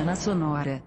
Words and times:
Semana 0.00 0.16
Sonora. 0.16 0.82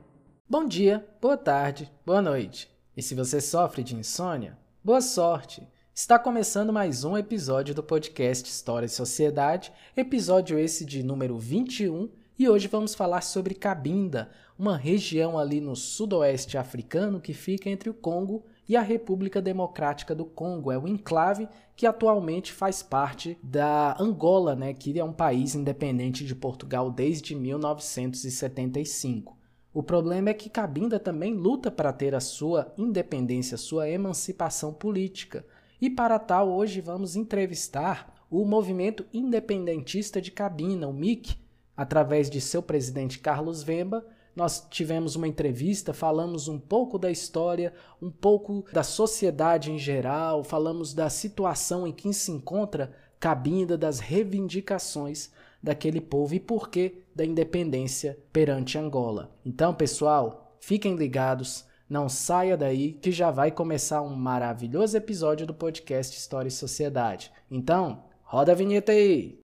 Bom 0.50 0.66
dia, 0.66 1.08
boa 1.22 1.38
tarde, 1.38 1.88
boa 2.04 2.20
noite. 2.20 2.68
E 2.98 3.02
se 3.04 3.14
você 3.14 3.40
sofre 3.40 3.84
de 3.84 3.96
insônia, 3.96 4.58
boa 4.84 5.02
sorte! 5.02 5.62
Está 5.94 6.18
começando 6.18 6.74
mais 6.74 7.04
um 7.04 7.16
episódio 7.16 7.76
do 7.76 7.84
podcast 7.84 8.50
História 8.50 8.88
e 8.88 8.90
Sociedade, 8.90 9.72
episódio 9.96 10.58
esse 10.58 10.84
de 10.84 11.04
número 11.04 11.38
21, 11.38 12.10
e 12.40 12.50
hoje 12.50 12.68
vamos 12.68 12.96
falar 12.96 13.22
sobre 13.22 13.54
Cabinda, 13.54 14.32
uma 14.58 14.76
região 14.76 15.38
ali 15.38 15.62
no 15.62 15.76
sudoeste 15.76 16.58
africano 16.58 17.22
que 17.22 17.36
fica 17.36 17.70
entre 17.70 17.92
o 17.92 17.94
Congo 17.94 18.44
e 18.68 18.76
a 18.76 18.82
República 18.82 19.42
Democrática 19.42 20.16
do 20.16 20.26
Congo. 20.26 20.72
É 20.72 20.78
o 20.78 20.88
enclave 20.88 21.48
que 21.76 21.86
atualmente 21.86 22.52
faz 22.52 22.84
parte 22.84 23.38
da 23.42 23.96
Angola, 24.00 24.56
né, 24.56 24.74
que 24.74 24.98
é 25.00 25.04
um 25.04 25.14
país 25.14 25.56
independente 25.56 26.26
de 26.26 26.36
Portugal 26.36 26.92
desde 26.92 27.36
1975. 27.36 29.38
O 29.74 29.82
problema 29.82 30.30
é 30.30 30.34
que 30.34 30.50
Cabinda 30.50 31.00
também 31.00 31.34
luta 31.34 31.72
para 31.72 31.92
ter 31.92 32.14
a 32.14 32.20
sua 32.20 32.72
independência, 32.78 33.58
sua 33.58 33.90
emancipação 33.90 34.72
política. 34.72 35.46
E 35.82 35.90
para 35.90 36.20
tal, 36.20 36.50
hoje 36.50 36.80
vamos 36.80 37.16
entrevistar 37.16 38.14
o 38.30 38.46
movimento 38.46 39.06
independentista 39.12 40.22
de 40.22 40.32
Cabinda, 40.32 40.88
o 40.88 40.94
MIC, 40.94 41.38
através 41.76 42.30
de 42.30 42.40
seu 42.40 42.62
presidente 42.62 43.20
Carlos 43.20 43.64
Vemba, 43.64 44.06
nós 44.36 44.66
tivemos 44.70 45.16
uma 45.16 45.28
entrevista, 45.28 45.94
falamos 45.94 46.48
um 46.48 46.60
pouco 46.60 46.98
da 46.98 47.12
história, 47.12 47.74
um 48.02 48.10
pouco 48.10 48.66
da 48.72 48.84
sociedade 48.84 49.72
em 49.72 49.78
geral, 49.78 50.44
falamos 50.44 50.94
da 50.94 51.10
situação 51.10 51.86
em 51.86 51.92
que 51.92 52.12
se 52.14 52.32
encontra 52.32 52.94
Cabinda, 53.20 53.78
das 53.78 54.00
reivindicações 54.00 55.32
daquele 55.62 56.02
povo 56.02 56.36
e 56.36 56.40
porquê 56.40 57.04
da 57.16 57.24
independência 57.24 58.20
perante 58.34 58.78
Angola. 58.78 59.34
Então, 59.46 59.74
pessoal, 59.74 60.58
fiquem 60.60 60.96
ligados, 60.96 61.66
não 61.90 62.10
saia 62.10 62.58
daí 62.58 62.94
que 62.94 63.12
já 63.12 63.32
vai 63.32 63.50
começar 63.50 64.02
um 64.02 64.16
maravilhoso 64.16 64.98
episódio 64.98 65.48
do 65.48 65.54
podcast 65.54 66.18
História 66.18 66.50
e 66.50 66.52
Sociedade. 66.52 67.32
Então, 67.50 68.04
roda 68.24 68.52
a 68.52 68.56
vinheta 68.56 68.92
aí! 68.92 69.43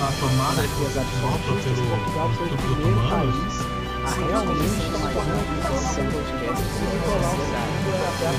A 0.00 0.12
tomada 0.12 0.62
que 0.62 0.68
sopra 0.68 1.58
pelo 1.60 1.82
Portugal 1.90 2.30
foi 2.34 2.46
o 2.46 2.56
primeiro 2.56 3.02
país 3.10 3.54
a 4.04 4.10
realmente 4.14 4.78
tomar 4.92 5.10
essa 5.74 6.02
podcast 6.04 6.62
e 6.62 6.96
colar 7.02 7.34
o 7.34 7.42
até 8.06 8.26
a 8.28 8.32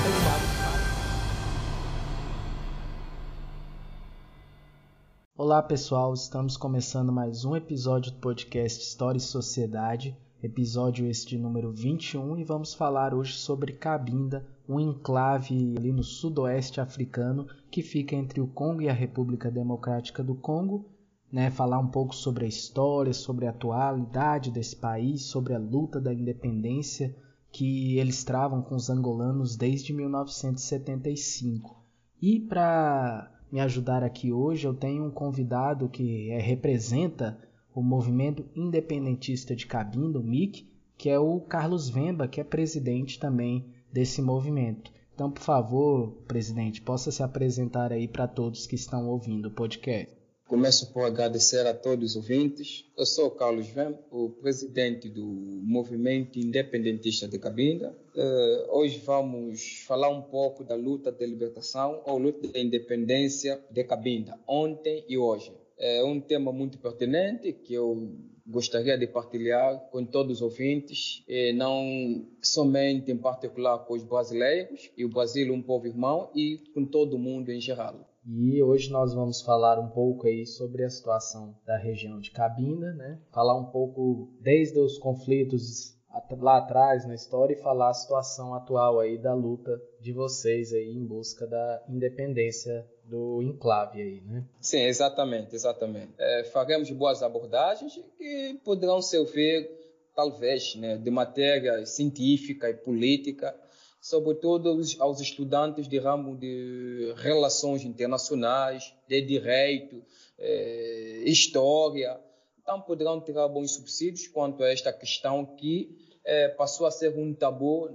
Olá 5.36 5.62
pessoal, 5.62 6.14
estamos 6.14 6.56
começando 6.56 7.12
mais 7.12 7.44
um 7.44 7.54
episódio 7.54 8.10
do 8.12 8.18
podcast 8.20 8.82
História 8.82 9.18
e 9.18 9.20
Sociedade, 9.20 10.16
episódio 10.42 11.06
esse 11.10 11.26
de 11.26 11.36
número 11.36 11.70
21 11.70 12.38
e 12.38 12.44
vamos 12.44 12.72
falar 12.72 13.12
hoje 13.12 13.34
sobre 13.34 13.74
Cabinda, 13.74 14.46
um 14.66 14.80
enclave 14.80 15.74
ali 15.76 15.92
no 15.92 16.02
sudoeste 16.02 16.80
africano 16.80 17.46
que 17.70 17.82
fica 17.82 18.16
entre 18.16 18.40
o 18.40 18.46
Congo 18.46 18.80
e 18.80 18.88
a 18.88 18.94
República 18.94 19.50
Democrática 19.50 20.24
do 20.24 20.34
Congo 20.34 20.88
né, 21.32 21.50
falar 21.50 21.78
um 21.78 21.86
pouco 21.86 22.14
sobre 22.14 22.44
a 22.44 22.48
história, 22.48 23.12
sobre 23.12 23.46
a 23.46 23.50
atualidade 23.50 24.50
desse 24.50 24.76
país, 24.76 25.22
sobre 25.22 25.54
a 25.54 25.58
luta 25.58 26.00
da 26.00 26.12
independência 26.12 27.14
que 27.52 27.98
eles 27.98 28.24
travam 28.24 28.62
com 28.62 28.74
os 28.74 28.90
angolanos 28.90 29.56
desde 29.56 29.92
1975. 29.92 31.76
E 32.20 32.38
para 32.38 33.30
me 33.50 33.60
ajudar 33.60 34.04
aqui 34.04 34.32
hoje, 34.32 34.66
eu 34.66 34.74
tenho 34.74 35.04
um 35.04 35.10
convidado 35.10 35.88
que 35.88 36.30
é, 36.30 36.40
representa 36.40 37.38
o 37.74 37.82
movimento 37.82 38.44
independentista 38.54 39.54
de 39.54 39.66
Cabinda, 39.66 40.18
o 40.18 40.22
MIC, 40.22 40.68
que 40.96 41.08
é 41.08 41.18
o 41.18 41.40
Carlos 41.40 41.88
Vemba, 41.88 42.28
que 42.28 42.40
é 42.40 42.44
presidente 42.44 43.18
também 43.18 43.66
desse 43.92 44.20
movimento. 44.20 44.92
Então, 45.14 45.30
por 45.30 45.42
favor, 45.42 46.12
presidente, 46.26 46.80
possa 46.80 47.10
se 47.10 47.22
apresentar 47.22 47.92
aí 47.92 48.06
para 48.06 48.28
todos 48.28 48.66
que 48.66 48.74
estão 48.74 49.08
ouvindo 49.08 49.46
o 49.46 49.50
podcast. 49.50 50.19
Começo 50.50 50.92
por 50.92 51.04
agradecer 51.04 51.64
a 51.64 51.72
todos 51.72 52.10
os 52.10 52.16
ouvintes. 52.16 52.84
Eu 52.98 53.06
sou 53.06 53.28
o 53.28 53.30
Carlos 53.30 53.68
Vem, 53.68 53.96
o 54.10 54.30
presidente 54.30 55.08
do 55.08 55.24
Movimento 55.24 56.40
Independentista 56.40 57.28
de 57.28 57.38
Cabinda. 57.38 57.96
Uh, 58.16 58.76
hoje 58.76 58.98
vamos 58.98 59.84
falar 59.86 60.08
um 60.08 60.22
pouco 60.22 60.64
da 60.64 60.74
luta 60.74 61.12
de 61.12 61.24
libertação 61.24 62.02
ou 62.04 62.18
luta 62.18 62.48
de 62.48 62.60
independência 62.60 63.60
de 63.70 63.84
Cabinda, 63.84 64.40
ontem 64.44 65.04
e 65.08 65.16
hoje. 65.16 65.52
É 65.78 66.02
um 66.02 66.20
tema 66.20 66.50
muito 66.50 66.78
pertinente 66.78 67.52
que 67.52 67.74
eu 67.74 68.10
gostaria 68.44 68.98
de 68.98 69.06
partilhar 69.06 69.78
com 69.92 70.04
todos 70.04 70.38
os 70.38 70.42
ouvintes, 70.42 71.22
e 71.28 71.52
não 71.52 72.26
somente 72.42 73.12
em 73.12 73.16
particular 73.16 73.78
com 73.86 73.94
os 73.94 74.02
brasileiros, 74.02 74.90
e 74.96 75.04
o 75.04 75.08
Brasil 75.08 75.46
é 75.46 75.56
um 75.56 75.62
povo 75.62 75.86
irmão, 75.86 76.28
e 76.34 76.58
com 76.74 76.84
todo 76.84 77.14
o 77.14 77.18
mundo 77.20 77.52
em 77.52 77.60
geral. 77.60 78.09
E 78.32 78.62
hoje 78.62 78.92
nós 78.92 79.12
vamos 79.12 79.42
falar 79.42 79.76
um 79.80 79.88
pouco 79.88 80.28
aí 80.28 80.46
sobre 80.46 80.84
a 80.84 80.88
situação 80.88 81.52
da 81.66 81.76
região 81.76 82.20
de 82.20 82.30
Cabinda, 82.30 82.92
né? 82.92 83.18
Falar 83.32 83.58
um 83.58 83.64
pouco 83.64 84.30
desde 84.40 84.78
os 84.78 84.96
conflitos 84.98 85.98
lá 86.38 86.58
atrás 86.58 87.04
na 87.04 87.14
história 87.14 87.54
e 87.54 87.60
falar 87.60 87.90
a 87.90 87.94
situação 87.94 88.54
atual 88.54 89.00
aí 89.00 89.18
da 89.18 89.34
luta 89.34 89.80
de 90.00 90.12
vocês 90.12 90.72
aí 90.72 90.92
em 90.92 91.04
busca 91.04 91.44
da 91.44 91.82
independência 91.88 92.86
do 93.04 93.42
enclave 93.42 94.00
aí, 94.00 94.20
né? 94.20 94.44
Sim, 94.60 94.82
exatamente, 94.82 95.56
exatamente. 95.56 96.12
É, 96.16 96.44
faremos 96.44 96.88
boas 96.92 97.24
abordagens 97.24 97.98
que 98.16 98.60
poderão 98.64 99.02
servir 99.02 99.68
talvez, 100.14 100.76
né, 100.76 100.96
de 100.96 101.10
matéria 101.10 101.84
científica 101.84 102.70
e 102.70 102.74
política 102.74 103.56
sobretudo 104.00 104.80
aos 104.98 105.20
estudantes 105.20 105.86
de 105.86 105.98
ramo 105.98 106.36
de 106.36 107.12
relações 107.16 107.84
internacionais, 107.84 108.94
de 109.06 109.20
direito, 109.20 110.02
eh, 110.38 111.22
história. 111.26 112.18
Então, 112.62 112.80
poderão 112.80 113.20
tirar 113.20 113.48
bons 113.48 113.72
subsídios 113.72 114.26
quanto 114.28 114.62
a 114.62 114.72
esta 114.72 114.92
questão 114.92 115.44
que 115.44 115.96
eh, 116.24 116.48
passou 116.48 116.86
a 116.86 116.90
ser 116.90 117.16
um 117.16 117.34
tabu 117.34 117.90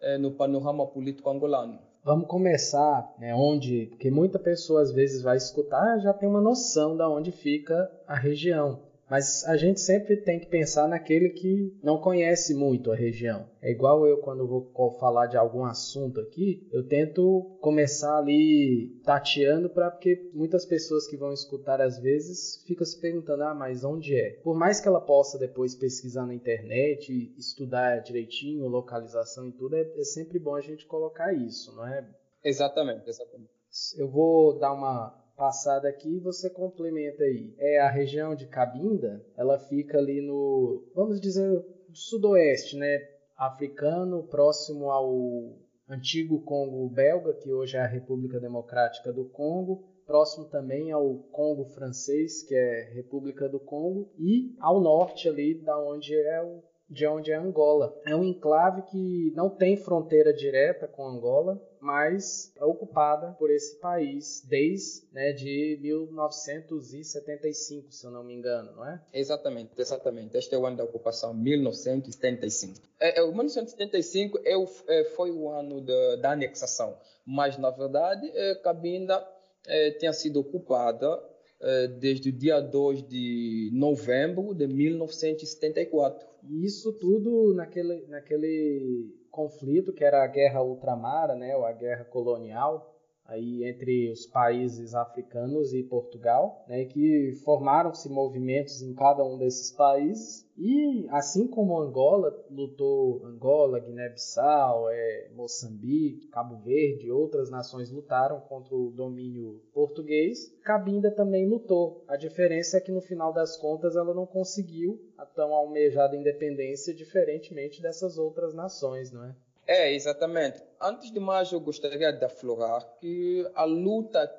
eh, 0.00 0.18
no 0.18 0.32
panorama 0.32 0.86
político 0.86 1.30
angolano. 1.30 1.78
Vamos 2.02 2.26
começar 2.26 3.14
né, 3.18 3.34
onde, 3.34 3.86
porque 3.86 4.10
muita 4.10 4.38
pessoa 4.38 4.82
às 4.82 4.92
vezes 4.92 5.22
vai 5.22 5.38
escutar 5.38 5.98
já 6.00 6.12
tem 6.12 6.28
uma 6.28 6.40
noção 6.40 6.96
da 6.96 7.08
onde 7.08 7.32
fica 7.32 7.90
a 8.06 8.14
região. 8.14 8.93
Mas 9.08 9.44
a 9.44 9.56
gente 9.56 9.80
sempre 9.80 10.16
tem 10.16 10.40
que 10.40 10.46
pensar 10.46 10.88
naquele 10.88 11.30
que 11.30 11.72
não 11.82 11.98
conhece 11.98 12.54
muito 12.54 12.90
a 12.90 12.96
região. 12.96 13.46
É 13.60 13.70
igual 13.70 14.06
eu 14.06 14.18
quando 14.18 14.46
vou 14.46 14.90
falar 14.98 15.26
de 15.26 15.36
algum 15.36 15.64
assunto 15.64 16.20
aqui, 16.20 16.66
eu 16.72 16.86
tento 16.86 17.44
começar 17.60 18.18
ali 18.18 18.90
tateando 19.04 19.68
para 19.68 19.90
porque 19.90 20.30
muitas 20.32 20.64
pessoas 20.64 21.06
que 21.06 21.16
vão 21.16 21.32
escutar 21.32 21.80
às 21.80 21.98
vezes 21.98 22.62
ficam 22.66 22.84
se 22.84 22.98
perguntando: 22.98 23.42
"Ah, 23.42 23.54
mas 23.54 23.84
onde 23.84 24.14
é?". 24.14 24.30
Por 24.42 24.56
mais 24.56 24.80
que 24.80 24.88
ela 24.88 25.00
possa 25.00 25.38
depois 25.38 25.74
pesquisar 25.74 26.26
na 26.26 26.34
internet, 26.34 27.32
estudar 27.36 28.00
direitinho, 28.00 28.68
localização 28.68 29.48
e 29.48 29.52
tudo, 29.52 29.76
é, 29.76 29.82
é 29.96 30.04
sempre 30.04 30.38
bom 30.38 30.54
a 30.54 30.60
gente 30.60 30.86
colocar 30.86 31.32
isso, 31.32 31.74
não 31.74 31.86
é? 31.86 32.04
Exatamente, 32.42 33.08
exatamente. 33.08 33.50
Eu 33.96 34.08
vou 34.08 34.58
dar 34.58 34.72
uma 34.72 35.14
passada 35.36 35.88
aqui 35.88 36.18
você 36.18 36.48
complementa 36.48 37.24
aí. 37.24 37.54
É 37.58 37.80
a 37.80 37.90
região 37.90 38.34
de 38.34 38.46
Cabinda, 38.46 39.24
ela 39.36 39.58
fica 39.58 39.98
ali 39.98 40.20
no, 40.20 40.84
vamos 40.94 41.20
dizer, 41.20 41.64
sudoeste, 41.92 42.76
né? 42.76 43.08
Africano, 43.36 44.22
próximo 44.24 44.90
ao 44.90 45.58
antigo 45.88 46.40
Congo 46.42 46.88
belga, 46.88 47.34
que 47.34 47.52
hoje 47.52 47.76
é 47.76 47.80
a 47.80 47.86
República 47.86 48.40
Democrática 48.40 49.12
do 49.12 49.24
Congo, 49.24 49.84
próximo 50.06 50.46
também 50.46 50.92
ao 50.92 51.14
Congo 51.30 51.64
francês, 51.66 52.42
que 52.42 52.54
é 52.54 52.92
República 52.94 53.48
do 53.48 53.58
Congo, 53.58 54.10
e 54.18 54.54
ao 54.60 54.80
norte 54.80 55.28
ali 55.28 55.54
da 55.54 55.78
onde 55.78 56.14
é 56.14 56.42
o 56.42 56.62
de 56.88 57.06
onde 57.06 57.30
é 57.32 57.36
Angola. 57.36 57.94
É 58.06 58.14
um 58.14 58.24
enclave 58.24 58.82
que 58.82 59.32
não 59.34 59.50
tem 59.50 59.76
fronteira 59.76 60.32
direta 60.32 60.86
com 60.86 61.06
Angola, 61.06 61.60
mas 61.80 62.52
é 62.56 62.64
ocupada 62.64 63.32
por 63.38 63.50
esse 63.50 63.78
país 63.78 64.42
desde 64.48 65.06
né, 65.12 65.32
de 65.32 65.78
1975, 65.80 67.92
se 67.92 68.06
eu 68.06 68.10
não 68.10 68.24
me 68.24 68.34
engano, 68.34 68.72
não 68.72 68.86
é? 68.86 69.00
Exatamente, 69.12 69.72
exatamente. 69.76 70.36
Este 70.36 70.54
é 70.54 70.58
o 70.58 70.66
ano 70.66 70.76
da 70.76 70.84
ocupação, 70.84 71.34
1975. 71.34 72.80
É, 73.00 73.18
é, 73.18 73.22
o 73.22 73.28
1975 73.28 74.40
é 74.44 74.56
o, 74.56 74.68
é, 74.88 75.04
foi 75.04 75.30
o 75.30 75.48
ano 75.50 75.80
da, 75.80 76.16
da 76.16 76.32
anexação, 76.32 76.98
mas 77.24 77.56
na 77.58 77.70
verdade 77.70 78.30
é, 78.34 78.54
Cabinda 78.56 79.24
é, 79.66 79.92
tinha 79.92 80.12
sido 80.12 80.40
ocupada 80.40 81.22
é, 81.60 81.86
desde 81.86 82.28
o 82.28 82.32
dia 82.32 82.60
2 82.60 83.08
de 83.08 83.70
novembro 83.72 84.54
de 84.54 84.66
1974. 84.66 86.33
E 86.48 86.64
isso 86.64 86.92
tudo 86.92 87.52
naquele, 87.54 88.06
naquele 88.06 89.14
conflito 89.30 89.92
que 89.92 90.04
era 90.04 90.22
a 90.22 90.26
guerra 90.26 90.62
ultramara, 90.62 91.34
né, 91.34 91.56
ou 91.56 91.64
a 91.64 91.72
guerra 91.72 92.04
colonial, 92.04 92.93
aí 93.26 93.64
entre 93.64 94.10
os 94.10 94.26
países 94.26 94.94
africanos 94.94 95.72
e 95.72 95.82
Portugal, 95.82 96.64
né, 96.68 96.84
que 96.84 97.32
formaram-se 97.44 98.08
movimentos 98.08 98.82
em 98.82 98.94
cada 98.94 99.24
um 99.24 99.38
desses 99.38 99.70
países 99.70 100.44
e 100.56 101.06
assim 101.10 101.48
como 101.48 101.80
Angola 101.80 102.32
lutou, 102.48 103.24
Angola, 103.24 103.80
Guiné-Bissau, 103.80 104.88
é, 104.88 105.30
Moçambique, 105.34 106.28
Cabo 106.28 106.56
Verde, 106.58 107.10
outras 107.10 107.50
nações 107.50 107.90
lutaram 107.90 108.40
contra 108.40 108.74
o 108.74 108.90
domínio 108.90 109.60
português, 109.72 110.54
Cabinda 110.62 111.10
também 111.10 111.48
lutou. 111.48 112.04
A 112.06 112.16
diferença 112.16 112.76
é 112.76 112.80
que 112.80 112.92
no 112.92 113.00
final 113.00 113.32
das 113.32 113.56
contas 113.56 113.96
ela 113.96 114.14
não 114.14 114.26
conseguiu 114.26 115.00
a 115.18 115.26
tão 115.26 115.52
almejada 115.52 116.16
independência, 116.16 116.94
diferentemente 116.94 117.82
dessas 117.82 118.16
outras 118.16 118.54
nações, 118.54 119.10
não 119.10 119.24
é? 119.24 119.34
É, 119.66 119.92
exatamente. 119.92 120.62
Antes 120.80 121.10
de 121.10 121.18
mais, 121.18 121.50
eu 121.52 121.60
gostaria 121.60 122.12
de 122.12 122.24
aflorar 122.24 122.84
que 123.00 123.48
a 123.54 123.64
luta 123.64 124.30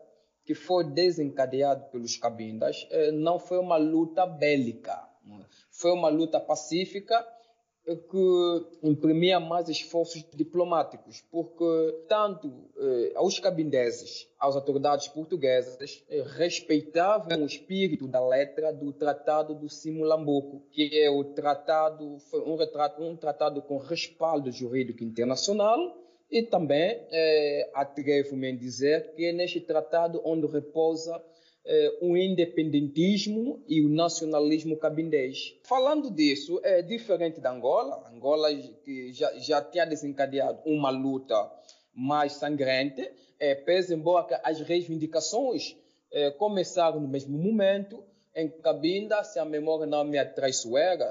que 0.46 0.54
foi 0.54 0.84
desencadeada 0.84 1.86
pelos 1.86 2.18
cabindas 2.18 2.88
eh, 2.92 3.12
não 3.12 3.40
foi 3.40 3.58
uma 3.58 3.78
luta 3.78 4.28
bélica, 4.28 5.10
foi 5.72 5.92
uma 5.92 6.08
luta 6.08 6.40
pacífica 6.40 7.26
que 7.94 8.66
imprimia 8.82 9.40
mais 9.40 9.70
esforços 9.70 10.26
diplomáticos, 10.34 11.24
porque 11.32 12.04
tanto 12.08 12.52
eh, 12.78 13.12
aos 13.16 13.38
cabindeses, 13.38 14.28
às 14.40 14.56
autoridades 14.56 15.08
portuguesas, 15.08 16.04
eh, 16.10 16.24
respeitavam 16.26 17.44
o 17.44 17.46
espírito 17.46 18.08
da 18.08 18.26
letra 18.26 18.74
do 18.74 18.92
Tratado 18.92 19.54
do 19.54 19.70
Simulambuco, 19.70 20.64
que 20.72 21.00
é 21.00 21.12
o 21.12 21.24
tratado, 21.26 22.18
foi 22.32 22.42
um, 22.42 22.56
retrato, 22.56 23.04
um 23.04 23.16
tratado 23.16 23.62
com 23.62 23.78
respaldo 23.78 24.52
jurídico 24.52 25.04
internacional, 25.04 25.78
e 26.32 26.42
também 26.42 27.06
eh, 27.12 27.70
atrevo-me 27.74 28.50
a 28.50 28.56
dizer 28.56 29.14
que 29.14 29.26
é 29.26 29.32
neste 29.32 29.62
tratado 29.62 30.22
onde 30.26 30.48
repousa 30.48 31.22
o 32.00 32.16
independentismo 32.16 33.60
e 33.68 33.82
o 33.82 33.90
nacionalismo 33.90 34.78
cabindês. 34.78 35.56
Falando 35.64 36.12
disso, 36.12 36.62
é 36.64 36.84
diferente 36.84 37.40
da 37.40 37.52
Angola. 37.52 38.08
Angola 38.14 38.54
que 38.84 39.12
já, 39.12 39.34
já 39.40 39.64
tinha 39.64 39.86
desencadeado 39.86 40.60
uma 40.64 40.92
luta 40.92 41.52
mais 41.94 42.34
sangrante, 42.34 43.10
é, 43.40 43.56
pese 43.56 43.96
embora 43.96 44.40
as 44.44 44.60
reivindicações 44.60 45.76
é, 46.12 46.30
começaram 46.32 47.00
no 47.00 47.08
mesmo 47.08 47.38
momento. 47.38 48.04
Em 48.36 48.50
Cabinda, 48.50 49.24
se 49.24 49.40
a 49.40 49.46
memória 49.46 49.86
não 49.86 50.04
me 50.04 50.18
atraiçoeira, 50.18 51.06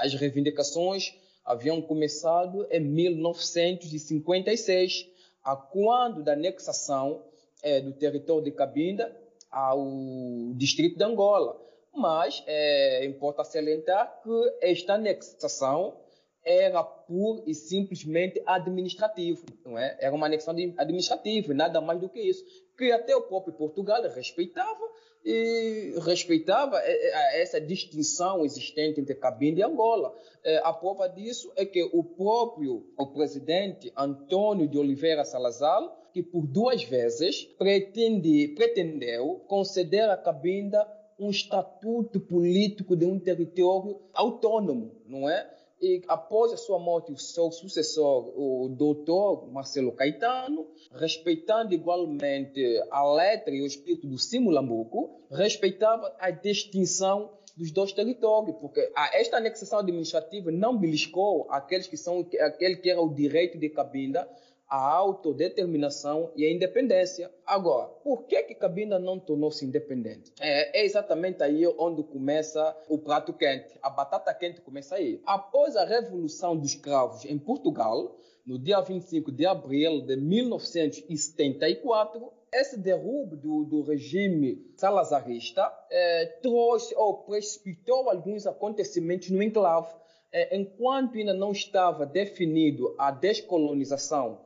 as 0.00 0.14
reivindicações 0.14 1.14
haviam 1.44 1.82
começado 1.82 2.66
em 2.70 2.80
1956, 2.80 5.10
a 5.44 5.54
quando 5.54 6.22
da 6.22 6.32
anexação 6.32 7.22
é, 7.62 7.82
do 7.82 7.92
território 7.92 8.44
de 8.44 8.50
Cabinda 8.50 9.14
ao 9.54 10.52
distrito 10.56 10.98
de 10.98 11.04
Angola. 11.04 11.60
Mas 11.94 12.42
é, 12.46 13.06
importa 13.06 13.44
salientar 13.44 14.20
que 14.22 14.56
esta 14.60 14.94
anexação 14.94 15.96
era 16.44 16.82
pura 16.82 17.42
e 17.46 17.54
simplesmente 17.54 18.42
administrativo, 18.44 19.46
não 19.64 19.78
é? 19.78 19.96
Era 20.00 20.14
uma 20.14 20.26
anexação 20.26 20.54
administrativa, 20.76 21.54
nada 21.54 21.80
mais 21.80 22.00
do 22.00 22.08
que 22.08 22.20
isso, 22.20 22.44
que 22.76 22.90
até 22.92 23.14
o 23.16 23.22
próprio 23.22 23.54
Portugal 23.54 24.02
respeitava 24.02 24.84
e 25.24 25.94
respeitava 26.04 26.78
é, 26.80 26.90
é, 26.92 27.42
essa 27.42 27.58
distinção 27.58 28.44
existente 28.44 29.00
entre 29.00 29.14
Cabinda 29.14 29.60
e 29.60 29.62
Angola. 29.62 30.14
É, 30.42 30.58
a 30.58 30.72
prova 30.72 31.08
disso 31.08 31.50
é 31.56 31.64
que 31.64 31.82
o 31.92 32.04
próprio 32.04 32.92
o 32.98 33.06
presidente 33.06 33.90
Antônio 33.96 34.68
de 34.68 34.76
Oliveira 34.76 35.24
Salazar 35.24 35.80
que 36.14 36.22
por 36.22 36.46
duas 36.46 36.84
vezes 36.84 37.42
pretende, 37.58 38.46
pretendeu 38.54 39.42
conceder 39.48 40.08
a 40.08 40.16
Cabinda 40.16 40.88
um 41.18 41.28
estatuto 41.28 42.20
político 42.20 42.96
de 42.96 43.04
um 43.04 43.18
território 43.18 44.00
autônomo, 44.12 44.92
não 45.06 45.28
é? 45.28 45.52
E 45.82 46.02
após 46.06 46.52
a 46.52 46.56
sua 46.56 46.78
morte, 46.78 47.10
o 47.10 47.18
seu 47.18 47.50
sucessor, 47.50 48.32
o 48.38 48.68
doutor 48.68 49.50
Marcelo 49.50 49.90
Caetano, 49.90 50.68
respeitando 50.92 51.74
igualmente 51.74 52.62
a 52.92 53.12
letra 53.12 53.52
e 53.52 53.60
o 53.60 53.66
espírito 53.66 54.06
do 54.06 54.16
Simulambuco, 54.16 55.20
respeitava 55.32 56.14
a 56.20 56.30
distinção 56.30 57.32
dos 57.56 57.72
dois 57.72 57.92
territórios, 57.92 58.56
porque 58.60 58.88
esta 59.12 59.36
anexação 59.36 59.80
administrativa 59.80 60.50
não 60.50 60.76
beliscou 60.76 61.46
aqueles 61.50 61.88
que 61.88 61.96
são 61.96 62.26
aquele 62.40 62.76
que 62.76 62.90
era 62.90 63.00
o 63.00 63.12
direito 63.12 63.58
de 63.58 63.68
Cabinda 63.68 64.28
a 64.68 64.78
autodeterminação 64.78 66.30
e 66.34 66.44
a 66.44 66.50
independência. 66.50 67.30
Agora, 67.46 67.86
por 68.02 68.24
que 68.24 68.42
que 68.42 68.54
Cabinda 68.54 68.98
não 68.98 69.20
tornou-se 69.20 69.64
independente? 69.64 70.32
É, 70.40 70.80
é, 70.80 70.84
exatamente 70.84 71.42
aí 71.42 71.66
onde 71.78 72.02
começa 72.02 72.76
o 72.88 72.98
prato 72.98 73.32
quente. 73.32 73.78
A 73.82 73.88
batata 73.90 74.34
quente 74.34 74.60
começa 74.60 74.96
aí. 74.96 75.22
Após 75.26 75.76
a 75.76 75.84
Revolução 75.84 76.56
dos 76.56 76.74
Cravos 76.74 77.24
em 77.24 77.38
Portugal, 77.38 78.16
no 78.46 78.58
dia 78.58 78.80
25 78.80 79.32
de 79.32 79.46
abril 79.46 80.02
de 80.02 80.16
1974, 80.16 82.32
esse 82.52 82.78
derrubo 82.78 83.36
do, 83.36 83.64
do 83.64 83.82
regime 83.82 84.64
salazarista 84.76 85.72
é, 85.90 86.26
trouxe 86.40 86.94
ou 86.94 87.24
precipitou 87.24 88.08
alguns 88.08 88.46
acontecimentos 88.46 89.30
no 89.30 89.42
enclave. 89.42 89.92
É, 90.30 90.56
enquanto 90.56 91.16
ainda 91.16 91.32
não 91.32 91.52
estava 91.52 92.04
definido 92.04 92.94
a 92.98 93.10
descolonização 93.10 94.43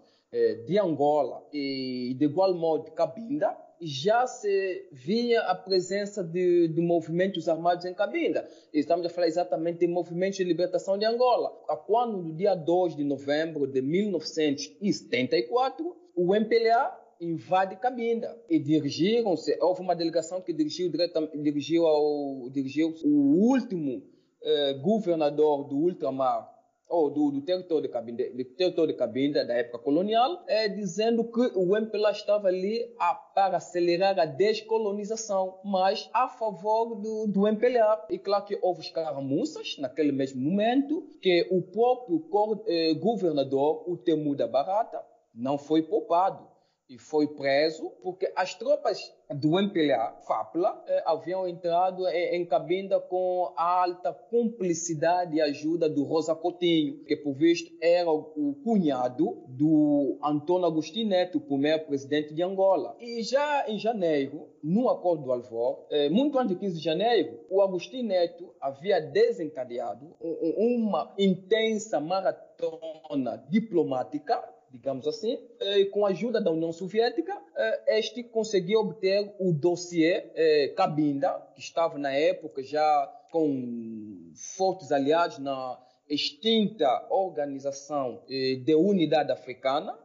de 0.66 0.78
Angola 0.78 1.46
e 1.52 2.14
de 2.18 2.26
igual 2.26 2.54
modo 2.54 2.90
Cabinda, 2.92 3.56
já 3.80 4.26
se 4.26 4.88
via 4.92 5.40
a 5.42 5.54
presença 5.54 6.24
de, 6.24 6.66
de, 6.68 6.80
movimentos 6.80 7.48
armados 7.48 7.84
em 7.84 7.94
Cabinda. 7.94 8.48
Estamos 8.72 9.06
a 9.06 9.08
falar 9.08 9.28
exatamente 9.28 9.78
de 9.80 9.86
movimentos 9.86 10.38
de 10.38 10.44
libertação 10.44 10.96
de 10.98 11.06
Angola. 11.06 11.50
Quando, 11.86 12.18
no 12.18 12.34
dia 12.34 12.54
2 12.54 12.96
de 12.96 13.04
novembro 13.04 13.66
de 13.66 13.80
1974, 13.80 15.96
o 16.16 16.34
MPLA 16.34 16.98
invade 17.20 17.76
Cabinda 17.76 18.36
e 18.48 18.58
dirigiram-se, 18.58 19.56
houve 19.60 19.80
uma 19.80 19.94
delegação 19.94 20.40
que 20.40 20.52
dirigiu, 20.52 20.90
dirigiu, 21.34 21.86
ao, 21.86 22.48
dirigiu 22.50 22.92
o 23.04 23.50
último 23.50 24.02
eh, 24.42 24.72
governador 24.74 25.68
do 25.68 25.76
ultramar 25.76 26.57
ou 26.88 27.10
do, 27.10 27.30
do 27.30 27.42
território, 27.42 27.82
de 27.82 27.88
Cabinda, 27.88 28.24
do 28.30 28.44
território 28.44 28.92
de 28.92 28.98
Cabinda, 28.98 29.44
da 29.44 29.54
época 29.54 29.78
colonial, 29.78 30.42
é, 30.46 30.68
dizendo 30.68 31.24
que 31.24 31.52
o 31.54 31.76
MPLA 31.76 32.10
estava 32.10 32.48
ali 32.48 32.94
a, 32.98 33.14
para 33.14 33.58
acelerar 33.58 34.18
a 34.18 34.24
descolonização, 34.24 35.60
mas 35.64 36.08
a 36.12 36.28
favor 36.28 36.94
do, 36.96 37.26
do 37.26 37.46
MPLA. 37.46 38.06
E 38.10 38.18
claro 38.18 38.44
que 38.44 38.58
houve 38.62 38.80
escaramuças 38.80 39.76
naquele 39.78 40.12
mesmo 40.12 40.40
momento, 40.40 41.06
que 41.20 41.46
o 41.50 41.60
próprio 41.62 42.24
eh, 42.66 42.94
governador, 42.94 43.84
o 43.86 43.96
Temuda 43.96 44.46
Barata, 44.46 45.04
não 45.34 45.58
foi 45.58 45.82
poupado 45.82 46.57
e 46.88 46.96
foi 46.96 47.28
preso 47.28 47.90
porque 48.02 48.32
as 48.34 48.54
tropas 48.54 49.12
do 49.30 49.58
MPLA, 49.58 50.16
FAPLA, 50.26 50.82
eh, 50.86 51.02
haviam 51.04 51.46
entrado 51.46 52.08
em, 52.08 52.36
em 52.36 52.46
Cabinda 52.46 52.98
com 52.98 53.52
alta 53.56 54.10
cumplicidade 54.10 55.36
e 55.36 55.40
ajuda 55.40 55.86
do 55.86 56.02
Rosa 56.02 56.34
Coutinho, 56.34 57.04
que 57.04 57.14
por 57.14 57.34
visto 57.34 57.70
era 57.78 58.10
o, 58.10 58.32
o 58.34 58.54
cunhado 58.64 59.44
do 59.48 60.18
Antônio 60.24 60.66
Agostinho 60.66 61.10
Neto, 61.10 61.36
o 61.36 61.42
primeiro 61.42 61.84
presidente 61.84 62.32
de 62.32 62.42
Angola. 62.42 62.96
E 62.98 63.22
já 63.22 63.68
em 63.68 63.78
janeiro, 63.78 64.48
no 64.62 64.88
Acordo 64.88 65.24
do 65.24 65.32
Alvor, 65.32 65.84
eh, 65.90 66.08
muito 66.08 66.38
antes 66.38 66.54
de 66.54 66.60
15 66.60 66.78
de 66.78 66.82
janeiro, 66.82 67.38
o 67.50 67.60
Agostinho 67.60 68.08
Neto 68.08 68.54
havia 68.58 68.98
desencadeado 68.98 70.16
uma 70.56 71.12
intensa 71.18 72.00
maratona 72.00 73.44
diplomática 73.50 74.42
digamos 74.70 75.06
assim, 75.06 75.38
e 75.60 75.86
com 75.86 76.04
a 76.04 76.10
ajuda 76.10 76.40
da 76.40 76.50
União 76.50 76.72
Soviética, 76.72 77.36
eh, 77.56 77.98
este 77.98 78.22
conseguiu 78.22 78.80
obter 78.80 79.34
o 79.38 79.52
dossiê 79.52 80.30
eh, 80.34 80.68
Cabinda, 80.76 81.30
que 81.54 81.60
estava 81.60 81.98
na 81.98 82.12
época 82.12 82.62
já 82.62 83.06
com 83.30 84.32
fortes 84.56 84.92
aliados 84.92 85.38
na 85.38 85.78
extinta 86.08 87.06
Organização 87.10 88.22
eh, 88.28 88.56
de 88.56 88.74
Unidade 88.74 89.32
Africana, 89.32 89.98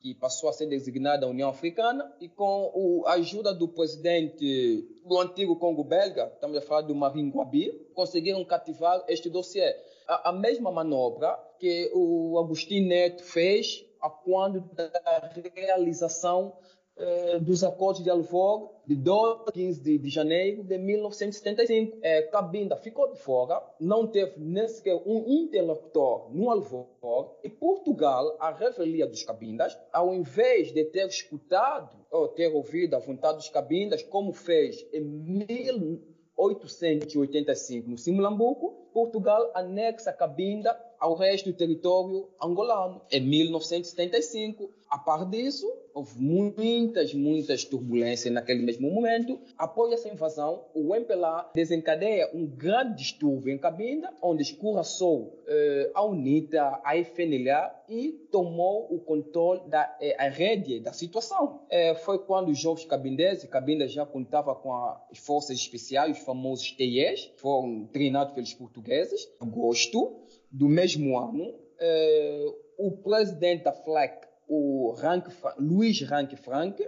que 0.00 0.14
passou 0.14 0.48
a 0.48 0.52
ser 0.52 0.66
designada 0.66 1.26
a 1.26 1.28
União 1.28 1.48
Africana, 1.48 2.12
e 2.20 2.28
com 2.28 3.02
a 3.06 3.14
ajuda 3.14 3.52
do 3.52 3.68
presidente 3.68 5.00
do 5.04 5.18
antigo 5.18 5.56
Congo 5.56 5.82
belga, 5.82 6.30
estamos 6.34 6.56
a 6.56 6.60
falar 6.60 6.82
do 6.82 6.94
Marin 6.94 7.30
Guabi, 7.30 7.72
conseguiram 7.94 8.44
cativar 8.44 9.04
este 9.08 9.28
dossiê. 9.28 9.74
A 10.06 10.32
mesma 10.32 10.70
manobra 10.70 11.36
que 11.58 11.90
o 11.94 12.38
Agostinho 12.38 12.88
Neto 12.88 13.24
fez 13.24 13.84
a 14.00 14.08
quando 14.08 14.60
da 14.74 15.30
realização 15.54 16.54
eh, 17.00 17.38
dos 17.38 17.62
acordos 17.62 18.02
de 18.02 18.10
Alvor 18.10 18.72
de 18.84 18.96
12 18.96 19.44
a 19.46 19.52
15 19.52 19.80
de, 19.80 19.98
de 19.98 20.10
janeiro 20.10 20.64
de 20.64 20.76
1975. 20.76 21.96
Eh, 22.02 22.22
Cabinda 22.22 22.76
ficou 22.76 23.12
de 23.12 23.20
fora, 23.20 23.62
não 23.78 24.08
teve 24.08 24.32
nem 24.38 24.66
sequer 24.66 25.00
um 25.06 25.24
interlocutor 25.28 26.28
no 26.34 26.50
Alvor 26.50 27.36
e 27.44 27.48
Portugal, 27.48 28.36
a 28.40 28.50
revelia 28.50 29.06
dos 29.06 29.22
Cabindas, 29.22 29.78
ao 29.92 30.12
invés 30.12 30.72
de 30.72 30.84
ter 30.86 31.06
escutado 31.06 31.96
ou 32.10 32.26
ter 32.26 32.48
ouvido 32.48 32.96
a 32.96 32.98
vontade 32.98 33.38
dos 33.38 33.48
Cabindas, 33.48 34.02
como 34.02 34.32
fez 34.32 34.84
em 34.92 35.00
1885 35.00 37.88
no 37.88 37.96
Simulambuco, 37.96 38.88
Portugal 38.92 39.52
anexa 39.54 40.12
Cabinda 40.12 40.76
ao 40.98 41.14
resto 41.14 41.50
do 41.50 41.56
território 41.56 42.28
angolano 42.40 43.00
em 43.10 43.20
1975. 43.20 44.70
A 44.90 44.96
par 44.96 45.26
disso, 45.26 45.70
houve 45.92 46.18
muitas, 46.18 47.12
muitas 47.12 47.62
turbulências 47.62 48.32
naquele 48.32 48.62
mesmo 48.62 48.90
momento. 48.90 49.38
Após 49.58 49.92
essa 49.92 50.08
invasão, 50.08 50.64
o 50.72 50.94
MPLA 50.94 51.50
desencadeia 51.54 52.30
um 52.32 52.46
grande 52.46 52.96
distúrbio 52.96 53.52
em 53.52 53.58
Cabinda, 53.58 54.10
onde 54.22 54.42
escorraçou 54.42 55.42
eh, 55.46 55.90
a 55.92 56.02
UNITA, 56.04 56.80
a 56.82 56.96
FNLA 56.96 57.70
e 57.86 58.12
tomou 58.30 58.86
o 58.90 58.98
controle 59.00 59.60
da 59.68 59.94
eh, 60.00 60.16
a 60.18 60.28
rede 60.28 60.80
da 60.80 60.94
situação. 60.94 61.60
Eh, 61.68 61.94
foi 61.96 62.18
quando 62.20 62.48
os 62.48 62.58
jovens 62.58 62.86
cabindenses, 62.86 63.48
Cabinda 63.50 63.86
já 63.86 64.06
contava 64.06 64.54
com 64.54 64.72
as 64.74 65.18
forças 65.18 65.58
especiais, 65.58 66.16
os 66.16 66.24
famosos 66.24 66.70
TIEs, 66.72 67.30
foram 67.36 67.86
treinados 67.92 68.32
pelos 68.32 68.54
portugueses, 68.54 69.28
agosto 69.38 70.27
do 70.50 70.68
mesmo 70.68 71.18
ano, 71.18 71.54
eh, 71.80 72.46
o 72.78 72.92
presidente 73.02 73.64
da 73.64 73.72
FLEC, 73.72 74.26
o 74.48 74.92
Rank, 74.92 75.28
Luiz 75.58 76.00
Rank 76.02 76.34
Frank, 76.36 76.82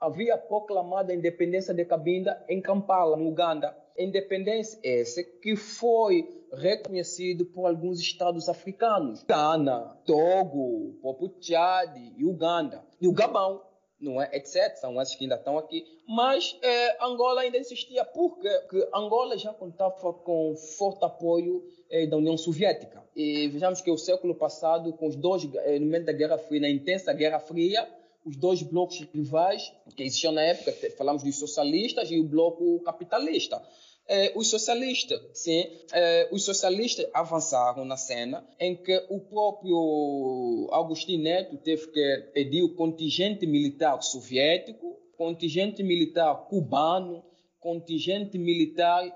havia 0.00 0.36
proclamado 0.36 1.12
a 1.12 1.14
independência 1.14 1.74
de 1.74 1.84
Cabinda 1.84 2.44
em 2.48 2.60
Kampala, 2.60 3.16
no 3.16 3.28
Uganda. 3.28 3.76
Independência 3.96 4.78
essa 4.82 5.22
que 5.22 5.54
foi 5.54 6.28
reconhecido 6.52 7.46
por 7.46 7.66
alguns 7.66 8.00
estados 8.00 8.48
africanos, 8.48 9.22
Ghana, 9.24 9.98
Togo, 10.04 10.98
próprio 11.00 11.28
Tchad 11.40 11.96
e 12.16 12.24
Uganda, 12.24 12.84
e 13.00 13.06
o 13.06 13.12
Gabão 13.12 13.62
não 14.04 14.20
é? 14.20 14.28
etc. 14.32 14.76
São 14.76 15.00
esses 15.00 15.14
que 15.14 15.24
ainda 15.24 15.36
estão 15.36 15.58
aqui. 15.58 15.84
Mas 16.06 16.56
é, 16.62 17.04
Angola 17.04 17.40
ainda 17.40 17.56
existia 17.56 18.04
porque 18.04 18.48
Angola 18.94 19.36
já 19.38 19.52
contava 19.52 20.12
com 20.12 20.54
forte 20.76 21.04
apoio 21.04 21.64
é, 21.90 22.06
da 22.06 22.16
União 22.16 22.36
Soviética. 22.36 23.02
E 23.16 23.48
vejamos 23.48 23.80
que 23.80 23.90
o 23.90 23.96
século 23.96 24.34
passado, 24.34 24.92
com 24.92 25.06
os 25.06 25.16
dois, 25.16 25.48
é, 25.54 25.78
no 25.78 25.86
momento 25.86 26.06
da 26.06 26.12
Guerra 26.12 26.38
Fria, 26.38 26.60
na 26.60 26.68
intensa 26.68 27.12
Guerra 27.12 27.38
Fria, 27.38 27.88
os 28.24 28.36
dois 28.36 28.62
blocos 28.62 29.00
rivais 29.12 29.72
que 29.94 30.02
existiam 30.02 30.32
na 30.32 30.42
época, 30.42 30.72
falamos 30.96 31.22
dos 31.22 31.38
socialistas 31.38 32.10
e 32.10 32.18
o 32.18 32.24
bloco 32.24 32.80
capitalista. 32.80 33.62
Eh, 34.06 34.32
os 34.36 34.48
socialistas, 34.48 35.18
sim, 35.32 35.64
eh, 35.92 36.28
os 36.30 36.44
socialistas 36.44 37.06
avançaram 37.14 37.86
na 37.86 37.96
cena 37.96 38.46
em 38.60 38.76
que 38.76 39.02
o 39.08 39.18
próprio 39.18 40.68
Agostinho 40.72 41.22
Neto 41.22 41.56
teve 41.56 41.86
que 41.86 42.30
pedir 42.34 42.62
o 42.62 42.74
contingente 42.74 43.46
militar 43.46 44.02
soviético, 44.02 45.00
contingente 45.16 45.82
militar 45.82 46.34
cubano, 46.48 47.24
contingente 47.58 48.36
militar 48.36 49.10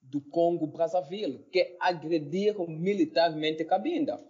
do 0.00 0.20
Congo 0.20 0.68
Brazzaville, 0.68 1.44
que 1.50 1.76
agrediram 1.80 2.64
militarmente 2.68 3.64
Cabinda. 3.64 4.20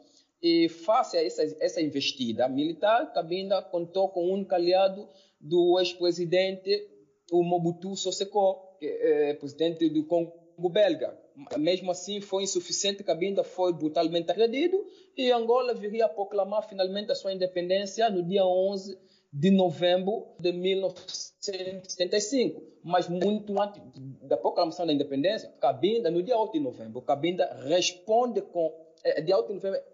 E 0.41 0.71
face 0.71 1.19
a 1.19 1.23
essa, 1.23 1.43
essa 1.61 1.83
investida 1.83 2.49
militar, 2.49 3.12
Cabinda 3.12 3.61
contou 3.61 4.09
com 4.09 4.33
um 4.33 4.47
aliado 4.50 5.07
do 5.38 5.79
ex-presidente 5.79 6.88
o 7.31 7.43
Mobutu 7.43 7.95
Soseko, 7.95 8.68
é, 8.83 9.35
presidente 9.35 9.89
do 9.89 10.05
Congo 10.05 10.69
belga. 10.69 11.17
Mesmo 11.57 11.93
assim, 11.93 12.21
foi 12.21 12.43
insuficiente, 12.43 13.05
Cabinda 13.05 13.45
foi 13.45 13.73
brutalmente 13.73 14.29
agredido 14.31 14.85
e 15.17 15.31
Angola 15.31 15.73
viria 15.73 16.07
a 16.07 16.09
proclamar 16.09 16.69
finalmente 16.69 17.13
a 17.13 17.15
sua 17.15 17.33
independência 17.33 18.11
no 18.11 18.25
dia 18.25 18.45
11 18.45 18.99
de 19.33 19.51
novembro 19.51 20.27
de 20.41 20.53
1975. 20.53 22.63
Mas 22.83 23.09
muito 23.09 23.61
antes 23.61 23.81
da 24.23 24.37
proclamação 24.37 24.87
da 24.87 24.93
independência, 24.93 25.53
Cabinda, 25.61 26.11
no 26.11 26.23
dia 26.23 26.37
8 26.37 26.53
de 26.53 26.61
novembro, 26.61 27.01
Cabinda 27.03 27.47
responde 27.67 28.43
com. 28.43 28.73
É, 29.05 29.21
dia 29.21 29.37
8 29.37 29.49
de 29.49 29.55
novembro 29.55 29.81
é, 29.81 29.85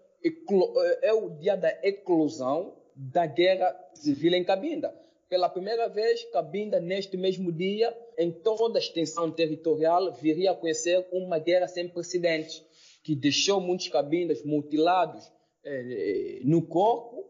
é 1.09 1.13
o 1.13 1.29
dia 1.29 1.55
da 1.55 1.69
eclosão 1.83 2.73
da 2.95 3.27
guerra 3.27 3.75
civil 3.93 4.33
em 4.33 4.43
Cabinda. 4.43 4.95
Pela 5.29 5.47
primeira 5.49 5.87
vez, 5.89 6.23
Cabinda, 6.31 6.79
neste 6.79 7.17
mesmo 7.17 7.51
dia, 7.51 7.95
em 8.17 8.31
toda 8.31 8.77
a 8.77 8.81
extensão 8.81 9.31
territorial, 9.31 10.13
viria 10.13 10.51
a 10.51 10.55
conhecer 10.55 11.05
uma 11.11 11.39
guerra 11.39 11.67
sem 11.67 11.87
precedentes, 11.87 12.63
que 13.03 13.15
deixou 13.15 13.61
muitos 13.61 13.87
cabindas 13.87 14.43
mutilados 14.43 15.31
eh, 15.63 16.39
no 16.43 16.61
corpo 16.61 17.25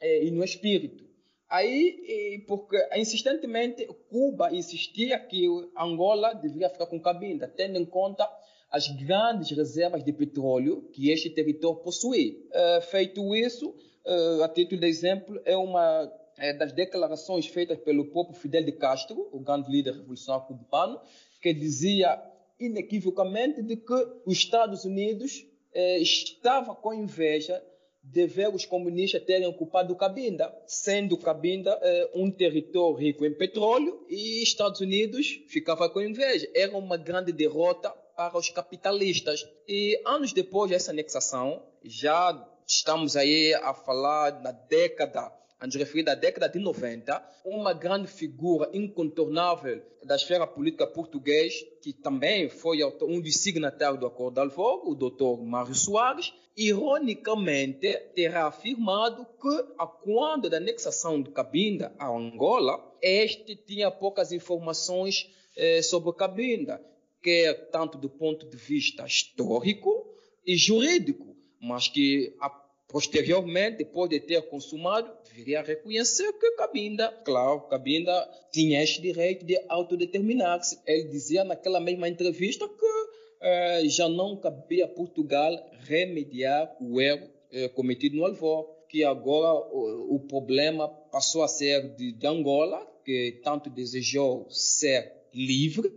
eh, 0.00 0.24
e 0.24 0.30
no 0.30 0.44
espírito. 0.44 1.06
Aí, 1.48 2.44
porque 2.46 2.76
insistentemente, 2.94 3.86
Cuba 4.10 4.54
insistia 4.54 5.18
que 5.18 5.46
Angola 5.78 6.34
deveria 6.34 6.68
ficar 6.68 6.86
com 6.86 7.00
Cabinda, 7.00 7.48
tendo 7.48 7.78
em 7.78 7.86
conta 7.86 8.28
as 8.70 8.88
grandes 8.88 9.56
reservas 9.56 10.04
de 10.04 10.12
petróleo 10.12 10.82
que 10.92 11.10
este 11.10 11.30
território 11.30 11.80
possui. 11.80 12.46
Eh, 12.52 12.80
feito 12.82 13.34
isso, 13.34 13.74
eh, 14.04 14.44
a 14.44 14.48
título 14.48 14.80
de 14.80 14.86
exemplo, 14.86 15.40
é 15.44 15.56
uma 15.56 16.12
é, 16.38 16.52
das 16.52 16.72
declarações 16.72 17.46
feitas 17.46 17.78
pelo 17.78 18.06
próprio 18.06 18.38
Fidel 18.38 18.64
de 18.64 18.72
Castro, 18.72 19.28
o 19.32 19.40
grande 19.40 19.70
líder 19.70 19.94
revolucionário 19.94 20.46
cubano, 20.46 21.00
que 21.42 21.52
dizia 21.52 22.20
inequivocamente 22.58 23.62
de 23.62 23.76
que 23.76 23.94
os 24.26 24.38
Estados 24.38 24.84
Unidos 24.84 25.44
é, 25.72 25.98
estava 25.98 26.74
com 26.74 26.92
inveja 26.92 27.62
de 28.02 28.26
ver 28.26 28.48
os 28.54 28.64
comunistas 28.64 29.22
terem 29.24 29.46
ocupado 29.46 29.94
Cabinda, 29.94 30.54
sendo 30.66 31.18
Cabinda 31.18 31.78
é, 31.82 32.10
um 32.14 32.30
território 32.30 32.96
rico 32.96 33.24
em 33.24 33.34
petróleo 33.34 34.04
e 34.08 34.42
Estados 34.42 34.80
Unidos 34.80 35.40
ficava 35.46 35.90
com 35.90 36.00
inveja. 36.00 36.48
Era 36.54 36.76
uma 36.76 36.96
grande 36.96 37.32
derrota 37.32 37.90
para 38.16 38.38
os 38.38 38.48
capitalistas. 38.48 39.46
E 39.66 40.00
anos 40.06 40.32
depois 40.32 40.70
dessa 40.70 40.90
anexação, 40.90 41.62
já 41.84 42.48
estamos 42.66 43.16
aí 43.16 43.54
a 43.54 43.74
falar 43.74 44.40
na 44.42 44.52
década 44.52 45.30
a 45.60 45.66
nos 45.66 45.74
referir 45.74 46.08
à 46.08 46.14
década 46.14 46.48
de 46.48 46.58
90, 46.58 47.20
uma 47.44 47.72
grande 47.72 48.06
figura 48.06 48.70
incontornável 48.72 49.82
da 50.04 50.14
esfera 50.14 50.46
política 50.46 50.86
portuguesa, 50.86 51.64
que 51.82 51.92
também 51.92 52.48
foi 52.48 52.84
um 53.02 53.20
dos 53.20 53.36
signatários 53.36 53.98
do 53.98 54.06
Acordo 54.06 54.34
de 54.34 54.40
Alvor, 54.40 54.88
o 54.88 54.94
Dr. 54.94 55.42
Mário 55.42 55.74
Soares, 55.74 56.32
ironicamente 56.56 57.92
terá 58.14 58.46
afirmado 58.46 59.26
que, 59.40 59.72
a 59.78 59.86
quando 59.86 60.48
da 60.48 60.56
anexação 60.56 61.20
de 61.20 61.30
Cabinda 61.30 61.92
a 61.98 62.08
Angola, 62.08 62.96
este 63.00 63.56
tinha 63.56 63.90
poucas 63.90 64.32
informações 64.32 65.30
eh, 65.56 65.82
sobre 65.82 66.12
Cabinda, 66.12 66.80
quer 67.22 67.70
tanto 67.70 67.98
do 67.98 68.08
ponto 68.08 68.48
de 68.48 68.56
vista 68.56 69.04
histórico 69.04 70.06
e 70.46 70.56
jurídico, 70.56 71.36
mas 71.60 71.88
que 71.88 72.34
a 72.40 72.48
Posteriormente, 72.88 73.78
depois 73.78 74.08
de 74.08 74.18
ter 74.18 74.40
consumado, 74.48 75.12
viria 75.34 75.60
a 75.60 75.62
reconhecer 75.62 76.32
que 76.32 76.52
Cabinda, 76.52 77.12
claro, 77.22 77.60
Cabinda 77.68 78.26
tinha 78.50 78.82
este 78.82 79.02
direito 79.02 79.44
de 79.44 79.60
autodeterminar-se. 79.68 80.80
Ele 80.86 81.04
dizia 81.04 81.44
naquela 81.44 81.80
mesma 81.80 82.08
entrevista 82.08 82.66
que 82.66 83.08
eh, 83.42 83.82
já 83.88 84.08
não 84.08 84.36
cabia 84.36 84.86
a 84.86 84.88
Portugal 84.88 85.52
remediar 85.80 86.74
o 86.80 86.98
erro 86.98 87.28
eh, 87.52 87.68
cometido 87.68 88.16
no 88.16 88.24
Alvor, 88.24 88.66
que 88.88 89.04
agora 89.04 89.52
o, 89.70 90.14
o 90.14 90.20
problema 90.20 90.88
passou 90.88 91.42
a 91.42 91.48
ser 91.48 91.94
de, 91.94 92.12
de 92.12 92.26
Angola, 92.26 92.86
que 93.04 93.38
tanto 93.44 93.68
desejou 93.68 94.46
ser 94.48 95.12
livre 95.34 95.92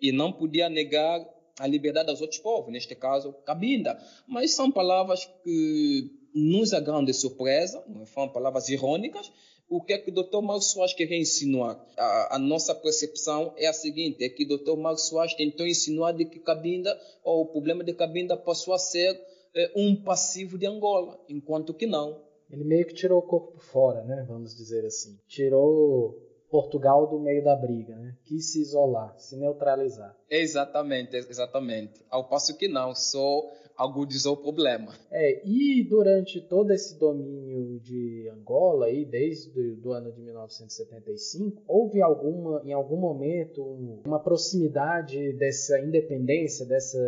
e 0.00 0.10
não 0.10 0.32
podia 0.32 0.68
negar 0.68 1.24
a 1.58 1.66
liberdade 1.68 2.10
aos 2.10 2.20
outros 2.20 2.40
povos, 2.40 2.72
neste 2.72 2.96
caso, 2.96 3.32
Cabinda. 3.44 3.96
Mas 4.26 4.50
são 4.52 4.72
palavras 4.72 5.24
que 5.44 6.10
nos 6.34 6.72
agrande 6.72 7.06
de 7.06 7.14
surpresa, 7.14 7.82
não 7.88 8.06
são 8.06 8.28
palavras 8.28 8.68
irônicas, 8.68 9.30
o 9.68 9.80
que 9.80 9.94
é 9.94 9.98
que 9.98 10.10
o 10.10 10.14
Dr. 10.14 10.42
Marcos 10.42 10.70
Soares 10.70 10.92
quer 10.92 11.10
insinuar? 11.12 11.82
A, 11.96 12.36
a, 12.36 12.38
nossa 12.38 12.74
percepção 12.74 13.54
é 13.56 13.66
a 13.66 13.72
seguinte, 13.72 14.22
é 14.22 14.28
que 14.28 14.44
o 14.44 14.58
Dr. 14.58 14.76
Marcos 14.76 15.08
Soares 15.08 15.34
tentou 15.34 15.66
insinuar 15.66 16.12
de 16.12 16.26
que 16.26 16.38
Cabinda, 16.40 16.98
ou 17.24 17.42
o 17.42 17.46
problema 17.46 17.82
de 17.82 17.94
Cabinda 17.94 18.36
passou 18.36 18.74
a 18.74 18.78
ser 18.78 19.18
é, 19.54 19.72
um 19.74 19.96
passivo 19.96 20.58
de 20.58 20.66
Angola, 20.66 21.18
enquanto 21.28 21.72
que 21.72 21.86
não. 21.86 22.22
Ele 22.50 22.64
meio 22.64 22.86
que 22.86 22.92
tirou 22.92 23.18
o 23.18 23.22
corpo 23.22 23.58
fora, 23.58 24.04
né? 24.04 24.26
Vamos 24.28 24.54
dizer 24.54 24.84
assim. 24.84 25.18
Tirou 25.26 26.20
Portugal 26.50 27.06
do 27.06 27.18
meio 27.18 27.42
da 27.42 27.56
briga, 27.56 27.96
né? 27.96 28.14
Quis 28.26 28.52
se 28.52 28.60
isolar, 28.60 29.18
se 29.18 29.36
neutralizar. 29.36 30.14
Exatamente, 30.28 31.16
exatamente. 31.16 32.04
Ao 32.10 32.28
passo 32.28 32.54
que 32.58 32.68
não, 32.68 32.94
só 32.94 33.42
agudizou 33.76 34.34
o 34.34 34.36
problema. 34.36 34.94
É, 35.10 35.42
e 35.46 35.82
durante 35.84 36.40
todo 36.40 36.72
esse 36.72 36.98
domínio 36.98 37.80
de 37.80 38.28
Angola, 38.32 38.86
aí, 38.86 39.04
desde 39.04 39.78
o 39.84 39.92
ano 39.92 40.12
de 40.12 40.20
1975, 40.20 41.62
houve 41.66 42.00
alguma, 42.00 42.62
em 42.64 42.72
algum 42.72 42.96
momento 42.96 43.62
uma 44.06 44.20
proximidade 44.20 45.32
dessa 45.34 45.78
independência, 45.80 46.66
dessa 46.66 46.98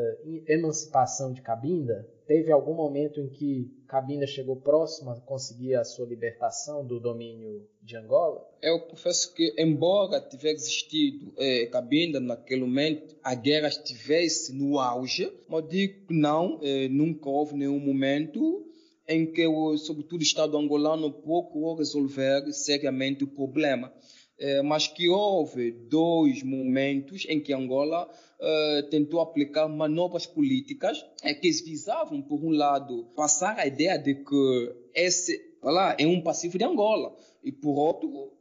emancipação 0.46 1.32
de 1.32 1.42
Cabinda? 1.42 2.08
Teve 2.26 2.50
algum 2.50 2.74
momento 2.74 3.20
em 3.20 3.28
que 3.28 3.70
Cabinda 3.86 4.26
chegou 4.26 4.56
próximo 4.56 5.10
a 5.10 5.20
conseguir 5.20 5.74
a 5.74 5.84
sua 5.84 6.06
libertação 6.06 6.84
do 6.84 6.98
domínio 6.98 7.68
de 7.82 7.96
Angola? 7.96 8.42
Eu 8.62 8.80
confesso 8.80 9.34
que, 9.34 9.54
embora 9.58 10.20
tivesse 10.20 10.64
existido 10.64 11.34
eh, 11.36 11.66
Cabinda 11.66 12.20
naquele 12.20 12.62
momento, 12.62 13.14
a 13.22 13.34
guerra 13.34 13.68
estivesse 13.68 14.54
no 14.54 14.78
auge, 14.78 15.30
mas 15.48 15.68
digo 15.68 16.06
que 16.06 16.14
não, 16.14 16.58
eh, 16.62 16.88
nunca 16.88 17.28
houve 17.28 17.54
nenhum 17.56 17.78
momento 17.78 18.64
em 19.06 19.30
que, 19.30 19.44
sobretudo, 19.76 20.20
o 20.20 20.24
Estado 20.24 20.56
angolano 20.56 21.12
procurou 21.12 21.76
resolver 21.76 22.50
seriamente 22.52 23.22
o 23.22 23.28
problema. 23.28 23.92
Eh, 24.36 24.62
mas 24.62 24.88
que 24.88 25.08
houve 25.08 25.70
dois 25.70 26.42
momentos 26.42 27.24
em 27.28 27.40
que 27.40 27.52
Angola 27.52 28.10
eh, 28.40 28.82
tentou 28.90 29.20
aplicar 29.20 29.68
manobras 29.68 30.26
políticas 30.26 31.04
eh, 31.22 31.34
que 31.34 31.50
visavam, 31.62 32.20
por 32.20 32.44
um 32.44 32.50
lado, 32.50 33.04
passar 33.14 33.56
a 33.58 33.66
ideia 33.66 33.96
de 33.96 34.16
que 34.16 34.74
esse 34.92 35.40
lá, 35.62 35.96
é 35.98 36.06
um 36.06 36.20
passivo 36.20 36.58
de 36.58 36.64
Angola, 36.64 37.16
e 37.42 37.52
por 37.52 37.78
outro, 37.78 38.32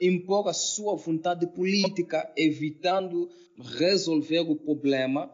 impor 0.00 0.46
a 0.48 0.52
sua 0.52 0.94
vontade 0.94 1.46
política, 1.46 2.30
evitando 2.36 3.30
resolver 3.78 4.40
o 4.40 4.56
problema 4.56 5.30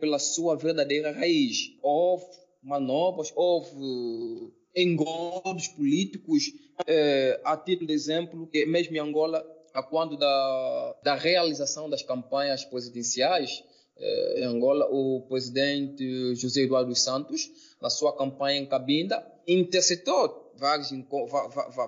pela 0.00 0.18
sua 0.18 0.56
verdadeira 0.56 1.12
raiz. 1.12 1.76
Houve 1.82 2.24
manobras, 2.62 3.32
houve 3.34 4.52
engodos 4.74 5.68
políticos, 5.68 6.52
eh, 6.86 7.40
a 7.44 7.56
título 7.56 7.88
de 7.88 7.94
exemplo, 7.94 8.48
mesmo 8.66 8.96
em 8.96 9.00
Angola, 9.00 9.44
a 9.74 9.82
quando 9.82 10.16
da, 10.16 10.96
da 11.02 11.14
realização 11.14 11.88
das 11.88 12.02
campanhas 12.02 12.64
presidenciais, 12.64 13.62
eh, 13.96 14.40
em 14.40 14.44
Angola, 14.44 14.86
o 14.90 15.26
presidente 15.28 16.34
José 16.34 16.62
Eduardo 16.62 16.94
Santos, 16.94 17.50
na 17.80 17.90
sua 17.90 18.16
campanha 18.16 18.60
em 18.60 18.66
Cabinda, 18.66 19.24
interceptou 19.46 20.52
vários, 20.56 20.90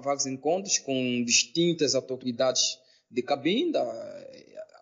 vários 0.03 0.27
encontros 0.27 0.79
com 0.79 1.25
distintas 1.25 1.95
autoridades 1.95 2.79
de 3.11 3.23
Cabinda, 3.23 3.81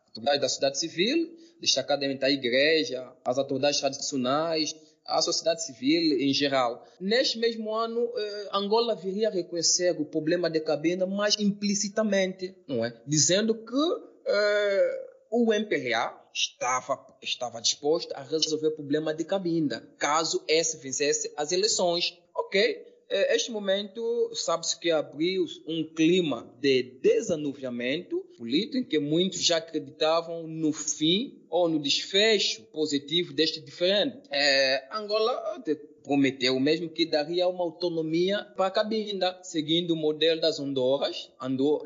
autoridades 0.06 0.40
da 0.40 0.48
sociedade 0.48 0.78
civil, 0.78 1.38
destacadamente 1.60 2.24
a 2.24 2.30
igreja, 2.30 3.10
as 3.24 3.38
autoridades 3.38 3.80
tradicionais, 3.80 4.74
a 5.08 5.22
sociedade 5.22 5.64
civil 5.64 6.20
em 6.20 6.32
geral. 6.34 6.86
Neste 7.00 7.38
mesmo 7.38 7.74
ano, 7.74 8.12
eh, 8.14 8.48
Angola 8.52 8.94
viria 8.94 9.28
a 9.28 9.32
reconhecer 9.32 9.98
o 9.98 10.04
problema 10.04 10.50
de 10.50 10.60
Cabinda, 10.60 11.06
mas 11.06 11.34
implicitamente, 11.38 12.54
não 12.66 12.84
é? 12.84 12.94
Dizendo 13.06 13.54
que 13.54 14.02
eh, 14.26 15.08
o 15.30 15.52
MPLA 15.52 16.28
estava, 16.32 17.04
estava 17.22 17.60
disposto 17.60 18.12
a 18.12 18.22
resolver 18.22 18.68
o 18.68 18.76
problema 18.76 19.14
de 19.14 19.24
Cabinda, 19.24 19.80
caso 19.98 20.44
esse 20.46 20.76
vencesse 20.76 21.32
as 21.36 21.52
eleições. 21.52 22.18
Ok, 22.34 22.60
eh, 23.08 23.34
este 23.34 23.50
momento 23.50 24.30
sabe-se 24.34 24.78
que 24.78 24.90
abriu 24.90 25.46
um 25.66 25.84
clima 25.94 26.54
de 26.60 26.82
desanuviamento 26.82 28.17
político 28.38 28.78
em 28.78 28.84
que 28.84 28.98
muitos 28.98 29.42
já 29.42 29.56
acreditavam 29.56 30.46
no 30.46 30.72
fim 30.72 31.42
ou 31.50 31.68
no 31.68 31.78
desfecho 31.80 32.62
positivo 32.72 33.32
deste 33.34 33.60
diferente. 33.60 34.18
É, 34.30 34.88
Angola 34.92 35.62
prometeu 36.08 36.58
mesmo 36.58 36.88
que 36.88 37.04
daria 37.04 37.46
uma 37.48 37.64
autonomia 37.64 38.42
para 38.56 38.70
Cabinda, 38.70 39.38
seguindo 39.42 39.90
o 39.90 39.96
modelo 39.96 40.40
das 40.40 40.58
Honduras, 40.58 41.30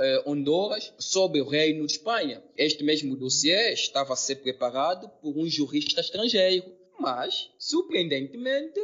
eh, 0.00 0.22
Honduras 0.24 0.92
sob 0.96 1.40
o 1.40 1.48
Reino 1.48 1.84
de 1.84 1.92
Espanha. 1.92 2.40
Este 2.56 2.84
mesmo 2.84 3.16
dossiê 3.16 3.72
estava 3.72 4.12
a 4.12 4.16
ser 4.16 4.36
preparado 4.36 5.08
por 5.20 5.36
um 5.36 5.48
jurista 5.48 6.00
estrangeiro, 6.00 6.64
mas, 7.00 7.50
surpreendentemente, 7.58 8.78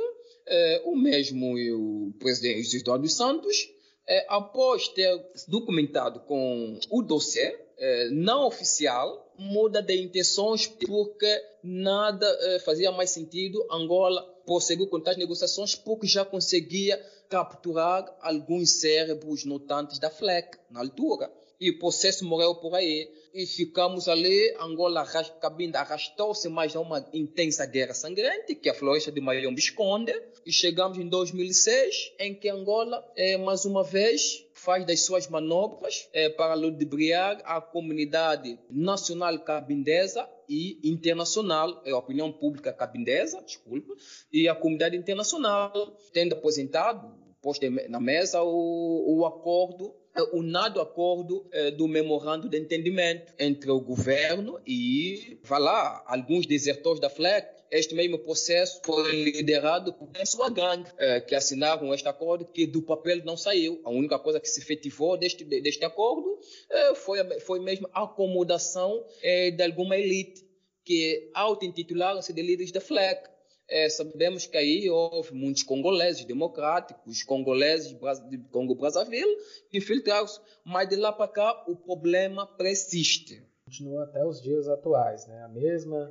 é, 0.44 0.82
o 0.84 0.96
mesmo 0.96 1.54
o 1.54 2.12
presidente 2.18 2.76
Eduardo 2.76 3.08
Santos, 3.08 3.70
é, 4.08 4.24
após 4.28 4.88
ter 4.88 5.22
documentado 5.46 6.20
com 6.20 6.80
o 6.90 7.02
dossiê 7.02 7.58
é, 7.76 8.08
não 8.10 8.46
oficial, 8.46 9.30
muda 9.38 9.82
de 9.82 10.00
intenções 10.00 10.66
porque 10.66 11.44
nada 11.62 12.26
é, 12.40 12.58
fazia 12.60 12.90
mais 12.90 13.10
sentido 13.10 13.64
Angola 13.70 14.22
prosseguir 14.46 14.88
com 14.88 14.98
tais 14.98 15.18
negociações 15.18 15.74
porque 15.74 16.06
já 16.06 16.24
conseguia 16.24 16.98
capturar 17.28 18.10
alguns 18.22 18.70
cérebros 18.80 19.44
notantes 19.44 19.98
da 19.98 20.10
FLEC 20.10 20.56
na 20.70 20.80
altura. 20.80 21.30
E 21.60 21.70
o 21.70 21.78
processo 21.78 22.24
morreu 22.24 22.54
por 22.54 22.74
aí 22.74 23.10
e 23.38 23.46
ficamos 23.46 24.08
ali. 24.08 24.52
Angola 24.58 25.06
Cabinda 25.40 25.78
arrastou-se 25.78 26.48
mais 26.48 26.74
a 26.74 26.80
uma 26.80 27.08
intensa 27.14 27.64
guerra 27.64 27.94
sangrante 27.94 28.56
que 28.56 28.68
a 28.68 28.74
floresta 28.74 29.12
de 29.12 29.20
Mayombe 29.20 29.60
esconde. 29.60 30.12
E 30.44 30.50
chegamos 30.50 30.98
em 30.98 31.08
2006, 31.08 32.14
em 32.18 32.34
que 32.34 32.48
Angola, 32.48 33.08
é, 33.14 33.36
mais 33.36 33.64
uma 33.64 33.84
vez, 33.84 34.44
faz 34.52 34.84
das 34.84 35.04
suas 35.04 35.28
manobras 35.28 36.08
é, 36.12 36.28
para 36.28 36.54
ludibriar 36.54 37.40
a 37.44 37.60
comunidade 37.60 38.58
nacional 38.68 39.38
cabindesa 39.38 40.28
e 40.48 40.80
internacional, 40.82 41.80
é 41.84 41.92
a 41.92 41.98
opinião 41.98 42.32
pública 42.32 42.72
cabindesa, 42.72 43.40
desculpe, 43.42 43.92
e 44.32 44.48
a 44.48 44.54
comunidade 44.54 44.96
internacional, 44.96 45.72
tendo 46.12 46.32
aposentado, 46.32 47.14
posto 47.40 47.70
na 47.88 48.00
mesa 48.00 48.42
o, 48.42 49.18
o 49.18 49.26
acordo 49.26 49.94
o 50.32 50.42
nado 50.42 50.80
acordo 50.80 51.46
eh, 51.52 51.70
do 51.70 51.86
memorando 51.86 52.48
de 52.48 52.58
entendimento 52.58 53.32
entre 53.38 53.70
o 53.70 53.80
governo 53.80 54.60
e, 54.66 55.38
vá 55.42 55.58
lá, 55.58 56.02
alguns 56.06 56.46
desertores 56.46 57.00
da 57.00 57.08
FLEC. 57.08 57.58
Este 57.70 57.94
mesmo 57.94 58.18
processo 58.18 58.80
foi 58.82 59.12
liderado 59.12 59.92
por 59.92 60.08
sua 60.26 60.48
gangue, 60.48 60.90
eh, 60.98 61.20
que 61.20 61.34
assinaram 61.34 61.92
este 61.92 62.08
acordo, 62.08 62.46
que 62.46 62.66
do 62.66 62.82
papel 62.82 63.22
não 63.24 63.36
saiu. 63.36 63.80
A 63.84 63.90
única 63.90 64.18
coisa 64.18 64.40
que 64.40 64.48
se 64.48 64.60
efetivou 64.60 65.16
deste, 65.18 65.44
deste 65.44 65.84
acordo 65.84 66.38
eh, 66.70 66.94
foi, 66.94 67.40
foi 67.40 67.60
mesmo 67.60 67.88
a 67.92 68.04
acomodação 68.04 69.04
de 69.22 69.62
alguma 69.62 69.96
elite 69.96 70.46
que 70.84 71.30
auto-intitularam-se 71.34 72.32
de 72.32 72.40
líderes 72.40 72.72
da 72.72 72.80
FLEC 72.80 73.37
é, 73.68 73.88
sabemos 73.88 74.46
que 74.46 74.56
aí 74.56 74.88
houve 74.88 75.34
muitos 75.34 75.62
congoleses 75.62 76.24
democráticos, 76.24 77.22
congoleses 77.22 77.94
de 78.30 78.38
Congo 78.50 78.74
Brazzaville, 78.74 79.36
que 79.70 79.78
infiltraram-se, 79.78 80.40
mas 80.64 80.88
de 80.88 80.96
lá 80.96 81.12
para 81.12 81.28
cá 81.28 81.64
o 81.68 81.76
problema 81.76 82.46
persiste. 82.46 83.42
Continua 83.66 84.04
até 84.04 84.24
os 84.24 84.40
dias 84.40 84.66
atuais, 84.68 85.26
né? 85.26 85.42
A 85.42 85.48
mesma, 85.48 86.10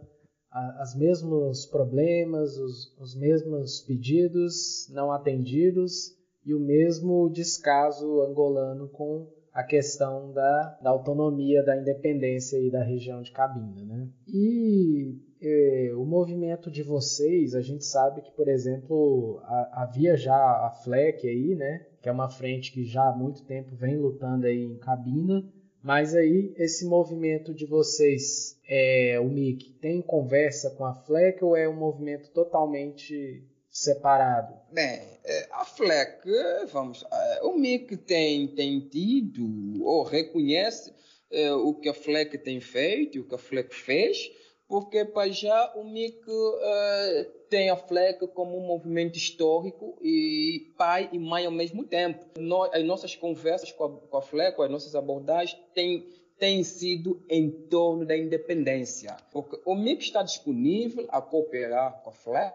a, 0.51 0.83
as 0.83 0.95
mesmos 0.95 1.65
problemas, 1.65 2.55
os, 2.57 2.95
os 2.99 3.15
mesmos 3.15 3.81
pedidos 3.81 4.87
não 4.91 5.11
atendidos 5.11 6.15
e 6.45 6.53
o 6.53 6.59
mesmo 6.59 7.27
descaso 7.29 8.21
angolano 8.21 8.87
com 8.89 9.27
a 9.51 9.63
questão 9.63 10.31
da, 10.31 10.77
da 10.83 10.91
autonomia, 10.91 11.63
da 11.63 11.75
independência 11.75 12.59
e 12.59 12.69
da 12.69 12.83
região 12.83 13.23
de 13.23 13.31
Cabinda, 13.31 13.83
né? 13.83 14.07
E 14.27 15.17
é, 15.41 15.91
o 15.95 16.05
movimento 16.05 16.71
de 16.71 16.81
vocês, 16.83 17.53
a 17.53 17.61
gente 17.61 17.85
sabe 17.85 18.21
que, 18.21 18.31
por 18.31 18.47
exemplo, 18.47 19.41
havia 19.71 20.15
já 20.17 20.35
a 20.35 20.71
FLEC 20.83 21.27
aí, 21.27 21.55
né? 21.55 21.85
Que 22.01 22.09
é 22.09 22.11
uma 22.11 22.29
frente 22.29 22.71
que 22.71 22.83
já 22.83 23.09
há 23.09 23.15
muito 23.15 23.43
tempo 23.45 23.75
vem 23.75 23.97
lutando 23.97 24.47
aí 24.47 24.63
em 24.63 24.77
Cabina. 24.77 25.43
Mas 25.83 26.15
aí, 26.15 26.53
esse 26.57 26.85
movimento 26.85 27.53
de 27.53 27.65
vocês, 27.65 28.59
é, 28.67 29.19
o 29.19 29.29
MIC, 29.29 29.73
tem 29.79 30.01
conversa 30.01 30.71
com 30.71 30.85
a 30.85 30.93
FLEC 30.93 31.43
ou 31.43 31.55
é 31.55 31.69
um 31.69 31.75
movimento 31.75 32.31
totalmente 32.31 33.43
separado? 33.69 34.55
Bem, 34.71 34.99
é, 35.23 35.47
a 35.51 35.63
FLEC, 35.63 36.23
vamos, 36.71 37.05
é, 37.11 37.43
o 37.43 37.57
MIC 37.57 37.95
tem, 37.97 38.47
tem 38.47 38.79
tido 38.79 39.45
ou 39.83 40.03
reconhece 40.03 40.91
é, 41.31 41.53
o 41.53 41.73
que 41.75 41.89
a 41.89 41.93
FLEC 41.93 42.37
tem 42.37 42.59
feito, 42.59 43.21
o 43.21 43.27
que 43.27 43.35
a 43.35 43.37
FLEC 43.37 43.73
fez, 43.73 44.31
porque 44.67 45.05
para 45.05 45.29
já 45.31 45.73
o 45.75 45.83
MIC 45.83 46.29
uh, 46.29 47.25
tem 47.49 47.69
a 47.69 47.75
FLEC 47.77 48.27
como 48.27 48.57
um 48.57 48.67
movimento 48.67 49.17
histórico 49.17 49.97
e 50.01 50.73
pai 50.77 51.09
e 51.11 51.19
mãe 51.19 51.45
ao 51.45 51.51
mesmo 51.51 51.83
tempo. 51.83 52.25
As 52.73 52.83
nossas 52.83 53.15
conversas 53.15 53.71
com 53.71 53.83
a, 53.85 53.89
com 53.89 54.17
a 54.17 54.21
FLEC, 54.21 54.61
as 54.61 54.69
nossas 54.69 54.95
abordagens 54.95 55.59
têm 55.73 56.05
tem 56.37 56.63
sido 56.63 57.25
em 57.27 57.49
torno 57.49 58.05
da 58.05 58.15
independência, 58.15 59.17
porque 59.31 59.59
o 59.65 59.73
MIC 59.73 60.03
está 60.03 60.21
disponível 60.21 61.07
a 61.09 61.19
cooperar 61.19 62.01
com 62.03 62.11
a 62.11 62.13
FLEC 62.13 62.53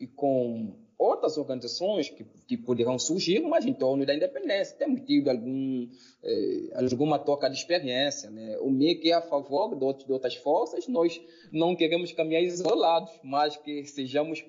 e 0.00 0.06
com 0.08 0.74
outras 1.02 1.36
organizações 1.36 2.08
que, 2.08 2.24
que 2.46 2.56
poderão 2.56 2.98
surgir, 2.98 3.40
mas 3.40 3.66
em 3.66 3.74
torno 3.74 4.06
da 4.06 4.14
independência. 4.14 4.76
Temos 4.76 5.00
tido 5.02 5.28
algum, 5.28 5.88
eh, 6.22 6.70
alguma 6.74 7.18
troca 7.18 7.48
de 7.48 7.56
experiência. 7.56 8.30
Né? 8.30 8.58
O 8.60 8.70
MIC 8.70 9.10
é 9.10 9.14
a 9.14 9.20
favor 9.22 9.74
de, 9.74 10.04
de 10.04 10.12
outras 10.12 10.36
forças, 10.36 10.86
nós 10.86 11.20
não 11.50 11.74
queremos 11.74 12.12
caminhar 12.12 12.42
isolados, 12.42 13.12
mas 13.22 13.56
que 13.56 13.84
sejamos 13.84 14.42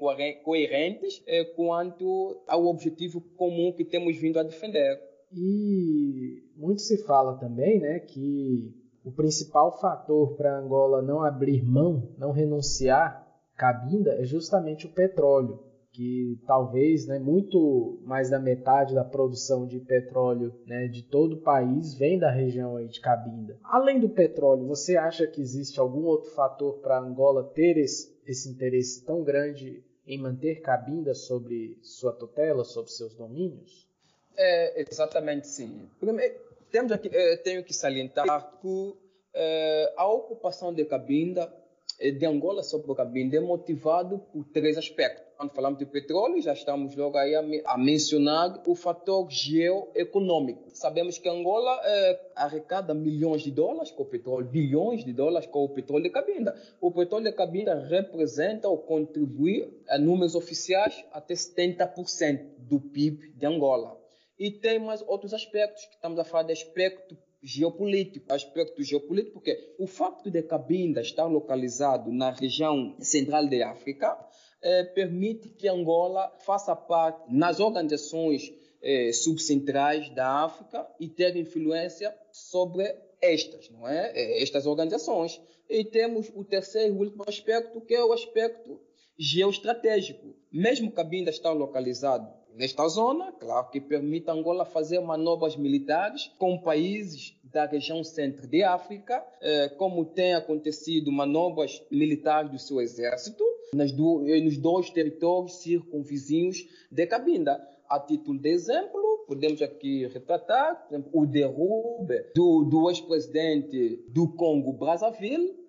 coerentes 0.43 1.21
eh, 1.25 1.45
quanto 1.55 2.41
ao 2.47 2.65
objetivo 2.65 3.21
comum 3.35 3.73
que 3.73 3.83
temos 3.83 4.15
vindo 4.17 4.39
a 4.39 4.43
defender. 4.43 5.01
E 5.31 6.43
muito 6.55 6.81
se 6.81 7.03
fala 7.05 7.37
também 7.39 7.79
né, 7.79 7.99
que 7.99 8.71
o 9.03 9.11
principal 9.11 9.79
fator 9.79 10.35
para 10.35 10.59
Angola 10.59 11.01
não 11.01 11.23
abrir 11.23 11.63
mão, 11.63 12.13
não 12.17 12.31
renunciar 12.31 13.23
Cabinda 13.55 14.15
é 14.15 14.23
justamente 14.23 14.85
o 14.85 14.91
petróleo, 14.91 15.59
que 15.93 16.39
talvez 16.47 17.05
né, 17.05 17.19
muito 17.19 17.99
mais 18.03 18.27
da 18.31 18.39
metade 18.39 18.95
da 18.95 19.03
produção 19.03 19.67
de 19.67 19.79
petróleo 19.79 20.51
né, 20.65 20.87
de 20.87 21.03
todo 21.03 21.33
o 21.33 21.41
país 21.41 21.93
vem 21.93 22.17
da 22.17 22.31
região 22.31 22.77
aí 22.77 22.87
de 22.87 22.99
Cabinda. 22.99 23.59
Além 23.63 23.99
do 23.99 24.09
petróleo, 24.09 24.65
você 24.65 24.97
acha 24.97 25.27
que 25.27 25.39
existe 25.39 25.79
algum 25.79 26.03
outro 26.05 26.31
fator 26.31 26.79
para 26.79 26.99
Angola 26.99 27.43
ter 27.43 27.77
esse, 27.77 28.11
esse 28.25 28.49
interesse 28.49 29.05
tão 29.05 29.23
grande 29.23 29.83
em 30.07 30.17
manter 30.17 30.61
Cabinda 30.61 31.13
sobre 31.13 31.77
sua 31.83 32.11
tutela, 32.11 32.65
sobre 32.65 32.91
seus 32.91 33.13
domínios? 33.13 33.87
É, 34.35 34.81
exatamente 34.81 35.47
sim. 35.47 35.87
Primeiro, 35.99 36.33
temos 36.71 36.91
aqui, 36.91 37.07
é, 37.13 37.37
tenho 37.37 37.63
que 37.63 37.73
salientar 37.73 38.57
que 38.59 38.95
é, 39.35 39.93
a 39.95 40.07
ocupação 40.07 40.73
de 40.73 40.83
Cabinda 40.85 41.43
eh, 41.43 41.62
de 41.99 42.25
Angola 42.25 42.63
sobre 42.63 42.91
o 42.91 42.95
Cabinda 42.95 43.37
é 43.37 43.39
motivado 43.39 44.19
por 44.31 44.45
três 44.45 44.77
aspectos. 44.77 45.23
Quando 45.37 45.51
falamos 45.51 45.79
de 45.79 45.85
petróleo, 45.85 46.41
já 46.41 46.53
estamos 46.53 46.95
logo 46.95 47.17
aí 47.17 47.35
a, 47.35 47.43
a 47.73 47.77
mencionar 47.77 48.61
o 48.65 48.75
fator 48.75 49.29
geoeconômico. 49.29 50.69
Sabemos 50.73 51.17
que 51.17 51.27
Angola 51.27 51.79
é, 51.83 52.31
arrecada 52.35 52.93
milhões 52.93 53.41
de 53.41 53.51
dólares 53.51 53.91
com 53.91 54.03
o 54.03 54.05
petróleo, 54.05 54.47
bilhões 54.47 55.03
de 55.03 55.11
dólares 55.11 55.47
com 55.47 55.63
o 55.63 55.69
petróleo 55.69 56.03
de 56.03 56.09
Cabinda. 56.09 56.55
O 56.79 56.91
petróleo 56.91 57.25
de 57.25 57.31
Cabinda 57.31 57.75
representa 57.87 58.67
ou 58.67 58.77
contribui, 58.77 59.81
a 59.89 59.97
números 59.97 60.35
oficiais, 60.35 61.03
até 61.11 61.33
70% 61.33 62.57
do 62.59 62.79
PIB 62.79 63.33
de 63.35 63.45
Angola. 63.45 63.99
E 64.37 64.51
tem 64.51 64.79
mais 64.79 65.03
outros 65.07 65.33
aspectos, 65.33 65.85
que 65.85 65.95
estamos 65.95 66.19
a 66.19 66.23
falar 66.23 66.43
de 66.43 66.53
aspecto 66.53 67.17
geopolítico, 67.43 68.31
aspecto 68.31 68.81
geopolítico, 68.81 69.33
porque 69.33 69.75
o 69.77 69.85
facto 69.85 70.31
de 70.31 70.41
Cabinda 70.41 71.01
estar 71.01 71.25
localizado 71.25 72.11
na 72.11 72.31
região 72.31 72.95
central 72.99 73.47
da 73.47 73.69
África 73.69 74.17
eh, 74.61 74.85
permite 74.85 75.49
que 75.49 75.67
Angola 75.67 76.33
faça 76.39 76.73
parte 76.73 77.25
nas 77.29 77.59
organizações 77.59 78.53
eh, 78.81 79.11
subcentrais 79.11 80.09
da 80.09 80.43
África 80.45 80.87
e 80.99 81.09
ter 81.09 81.35
influência 81.35 82.15
sobre 82.31 82.95
estas, 83.21 83.69
não 83.69 83.87
é? 83.87 84.11
Eh, 84.15 84.41
estas 84.41 84.65
organizações. 84.65 85.41
E 85.69 85.83
temos 85.83 86.31
o 86.33 86.45
terceiro 86.45 86.95
e 86.95 86.97
último 86.97 87.25
aspecto, 87.27 87.81
que 87.81 87.93
é 87.93 88.03
o 88.03 88.13
aspecto 88.13 88.79
geoestratégico. 89.17 90.33
Mesmo 90.51 90.91
Cabinda 90.91 91.29
estar 91.29 91.51
localizado 91.51 92.42
nesta 92.55 92.87
zona, 92.87 93.31
claro 93.31 93.69
que 93.69 93.81
permite 93.81 94.29
a 94.29 94.33
Angola 94.33 94.65
fazer 94.65 94.99
manobras 94.99 95.55
militares 95.55 96.31
com 96.37 96.57
países 96.57 97.35
da 97.43 97.65
região 97.65 98.03
centro 98.03 98.47
de 98.47 98.63
África, 98.63 99.23
eh, 99.41 99.69
como 99.77 100.05
tem 100.05 100.33
acontecido 100.33 101.11
manobras 101.11 101.83
militares 101.91 102.51
do 102.51 102.59
seu 102.59 102.81
exército 102.81 103.43
eh, 103.73 104.41
nos 104.41 104.57
dois 104.57 104.89
territórios 104.89 105.61
circunvizinhos 105.61 106.67
de 106.91 107.05
Cabinda. 107.05 107.61
A 107.89 107.99
título 107.99 108.39
de 108.39 108.49
exemplo, 108.49 109.25
podemos 109.27 109.61
aqui 109.61 110.07
retratar 110.07 110.87
o 111.11 111.25
derrube 111.25 112.25
do, 112.35 112.63
do 112.63 112.89
ex-presidente 112.89 114.03
do 114.09 114.27
Congo, 114.29 114.73
Brazzaville, 114.73 115.62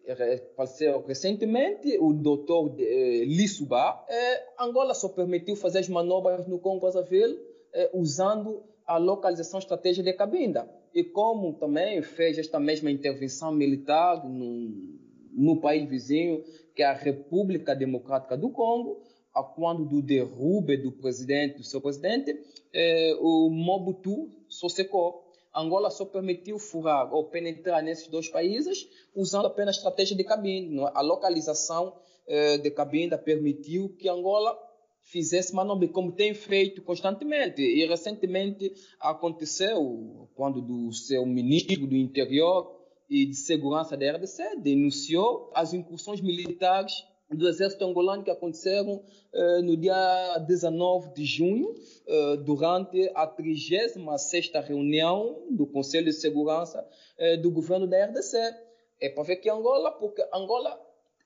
recentemente, 1.06 1.96
o 1.98 2.12
doutor 2.12 2.76
eh, 2.78 3.24
eh, 3.26 4.46
Angola 4.58 4.94
só 4.94 5.08
permitiu 5.08 5.56
fazer 5.56 5.78
as 5.78 5.88
manobras 5.88 6.46
no 6.46 6.58
Congo 6.58 6.80
Brazzaville 6.80 7.38
eh, 7.72 7.90
usando 7.94 8.62
a 8.86 8.98
localização 8.98 9.58
estratégica 9.58 10.10
de 10.10 10.16
Cabinda. 10.16 10.70
E 10.94 11.02
como 11.02 11.54
também 11.54 12.02
fez 12.02 12.38
esta 12.38 12.60
mesma 12.60 12.90
intervenção 12.90 13.50
militar 13.50 14.28
no, 14.28 14.70
no 15.32 15.60
país 15.60 15.88
vizinho, 15.88 16.44
que 16.74 16.82
é 16.82 16.86
a 16.86 16.92
República 16.92 17.74
Democrática 17.74 18.36
do 18.36 18.50
Congo, 18.50 19.02
a 19.34 19.42
quando 19.42 19.84
do 19.84 20.00
derrube 20.00 20.76
do 20.76 20.92
presidente, 20.92 21.56
do 21.56 21.64
seu 21.64 21.80
presidente, 21.80 22.38
eh, 22.72 23.16
o 23.20 23.50
Mobutu 23.50 24.28
Soseko. 24.48 25.23
Angola 25.54 25.90
só 25.90 26.04
permitiu 26.04 26.58
furar 26.58 27.12
ou 27.14 27.24
penetrar 27.24 27.82
nesses 27.82 28.08
dois 28.08 28.28
países 28.28 28.88
usando 29.14 29.46
apenas 29.46 29.76
estratégia 29.76 30.16
de 30.16 30.24
Cabinda. 30.24 30.90
A 30.94 31.00
localização 31.00 31.96
eh, 32.26 32.58
de 32.58 32.70
Cabinda 32.70 33.16
permitiu 33.16 33.94
que 33.96 34.08
Angola 34.08 34.58
fizesse 35.04 35.54
manobra, 35.54 35.86
como 35.88 36.12
tem 36.12 36.34
feito 36.34 36.82
constantemente. 36.82 37.62
E 37.62 37.86
recentemente 37.86 38.72
aconteceu 38.98 40.28
quando 40.34 40.60
do 40.60 40.92
seu 40.92 41.24
ministro 41.24 41.86
do 41.86 41.96
Interior 41.96 42.74
e 43.08 43.26
de 43.26 43.36
Segurança 43.36 43.96
da 43.96 44.12
RDC 44.12 44.56
denunciou 44.56 45.52
as 45.54 45.72
incursões 45.74 46.20
militares 46.20 47.04
do 47.30 47.48
exército 47.48 47.84
angolano 47.84 48.22
que 48.22 48.30
aconteceram 48.30 49.02
eh, 49.32 49.62
no 49.62 49.76
dia 49.76 50.38
19 50.46 51.14
de 51.14 51.24
junho, 51.24 51.74
eh, 52.06 52.36
durante 52.38 53.10
a 53.14 53.26
36ª 53.26 54.62
reunião 54.62 55.46
do 55.50 55.66
Conselho 55.66 56.06
de 56.06 56.12
Segurança 56.12 56.86
eh, 57.16 57.36
do 57.36 57.50
governo 57.50 57.86
da 57.86 58.04
RDC. 58.04 58.36
É 59.00 59.08
para 59.08 59.22
ver 59.22 59.36
que 59.36 59.50
Angola, 59.50 59.90
porque 59.92 60.24
Angola 60.32 60.80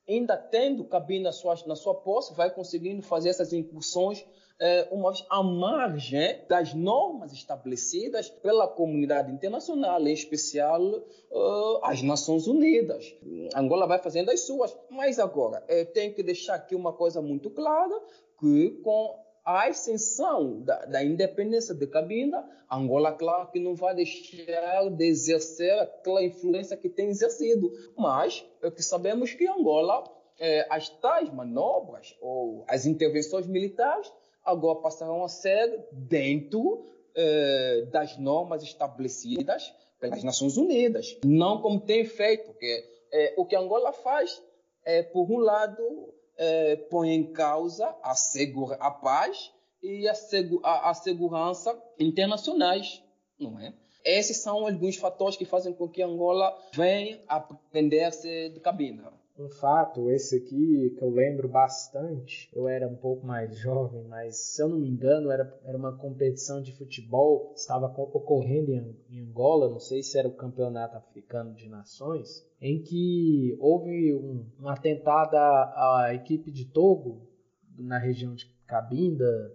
ainda 0.09 0.37
tendo 0.37 0.85
cabine 0.85 1.25
na 1.25 1.33
sua, 1.33 1.55
na 1.67 1.77
sua 1.77 1.95
posse, 1.95 2.35
vai 2.35 2.51
conseguindo 2.51 3.03
fazer 3.03 3.29
essas 3.29 3.53
incursões 3.53 4.25
é, 4.61 4.89
uma 4.91 5.13
à 5.31 5.43
margem 5.43 6.41
das 6.49 6.75
normas 6.75 7.33
estabelecidas 7.33 8.29
pela 8.29 8.67
comunidade 8.67 9.31
internacional, 9.31 10.01
em 10.07 10.13
especial 10.13 10.83
uh, 10.83 11.81
as 11.85 12.03
Nações 12.03 12.47
Unidas. 12.47 13.15
Angola 13.55 13.87
vai 13.87 14.01
fazendo 14.01 14.31
as 14.31 14.41
suas, 14.41 14.77
mas 14.91 15.19
agora 15.19 15.63
é, 15.69 15.85
tem 15.85 16.13
que 16.13 16.23
deixar 16.23 16.55
aqui 16.55 16.75
uma 16.75 16.93
coisa 16.93 17.23
muito 17.23 17.51
clara, 17.51 17.95
que 18.41 18.71
com 18.83 19.17
a 19.45 19.67
ascensão 19.69 20.61
da, 20.61 20.85
da, 20.85 21.03
independência 21.03 21.75
de 21.75 21.87
Cabinda, 21.87 22.45
Angola, 22.71 23.13
claro 23.13 23.51
que 23.51 23.59
não 23.59 23.75
vai 23.75 23.95
deixar 23.95 24.91
de 24.91 25.05
exercer 25.07 25.73
aquela 25.79 26.23
influência 26.23 26.77
que 26.77 26.89
tem 26.89 27.09
exercido, 27.09 27.73
mas 27.97 28.45
é 28.61 28.71
que 28.71 28.83
sabemos 28.83 29.33
que 29.33 29.47
Angola, 29.47 30.05
é, 30.39 30.67
as 30.69 30.89
tais 30.89 31.33
manobras 31.33 32.15
ou 32.21 32.65
as 32.69 32.85
intervenções 32.85 33.47
militares 33.47 34.13
agora 34.51 34.81
passarão 34.81 35.25
a 35.25 35.29
ser 35.29 35.87
dentro 35.93 36.85
é, 37.15 37.87
das 37.91 38.17
normas 38.17 38.63
estabelecidas 38.63 39.73
pelas 40.01 40.23
Nações 40.23 40.57
Unidas, 40.57 41.19
não 41.25 41.61
como 41.61 41.81
tem 41.81 42.05
feito, 42.05 42.47
porque 42.47 42.85
é, 43.13 43.35
o 43.37 43.45
que 43.45 43.57
Angola 43.57 43.93
faz 43.93 44.41
é, 44.85 45.03
por 45.03 45.31
um 45.31 45.39
lado, 45.39 46.15
é, 46.37 46.77
põe 46.77 47.11
em 47.11 47.33
causa 47.33 47.95
a, 48.03 48.15
segura, 48.15 48.77
a 48.77 48.91
paz 48.91 49.53
e 49.83 50.09
a, 50.09 50.15
segu, 50.15 50.61
a, 50.65 50.91
a 50.91 50.95
segurança 50.95 51.77
internacionais, 51.99 53.03
não 53.39 53.59
é? 53.59 53.75
Esses 54.05 54.39
são 54.39 54.67
alguns 54.67 54.97
fatores 54.97 55.37
que 55.37 55.45
fazem 55.45 55.73
com 55.73 55.89
que 55.89 56.03
Angola 56.03 56.57
venha 56.73 57.21
a 57.29 57.41
prender-se 57.41 58.49
de 58.51 58.61
cabina. 58.61 59.13
Um 59.39 59.49
fato, 59.49 60.11
esse 60.11 60.35
aqui, 60.35 60.91
que 60.99 61.01
eu 61.01 61.11
lembro 61.11 61.49
bastante, 61.49 62.51
eu 62.53 62.67
era 62.67 62.89
um 62.89 62.97
pouco 62.97 63.25
mais 63.25 63.57
jovem, 63.57 64.03
mas 64.09 64.37
se 64.37 64.61
eu 64.61 64.69
não 64.69 64.81
me 64.81 64.89
engano, 64.89 65.31
era, 65.31 65.57
era 65.65 65.79
uma 65.79 65.97
competição 65.97 66.61
de 66.61 66.73
futebol 66.73 67.53
que 67.53 67.61
estava 67.61 67.87
ocorrendo 67.87 68.73
em, 68.73 68.97
em 69.09 69.21
Angola, 69.21 69.71
não 69.71 69.79
sei 69.79 70.03
se 70.03 70.19
era 70.19 70.27
o 70.27 70.35
Campeonato 70.35 70.97
Africano 70.97 71.55
de 71.55 71.69
Nações, 71.69 72.45
em 72.61 72.83
que 72.83 73.57
houve 73.61 74.13
um, 74.13 74.45
um 74.61 74.69
atentado 74.69 75.37
à, 75.37 76.07
à 76.07 76.15
equipe 76.15 76.51
de 76.51 76.65
Togo, 76.65 77.29
na 77.79 77.97
região 77.97 78.35
de 78.35 78.45
Cabinda. 78.67 79.55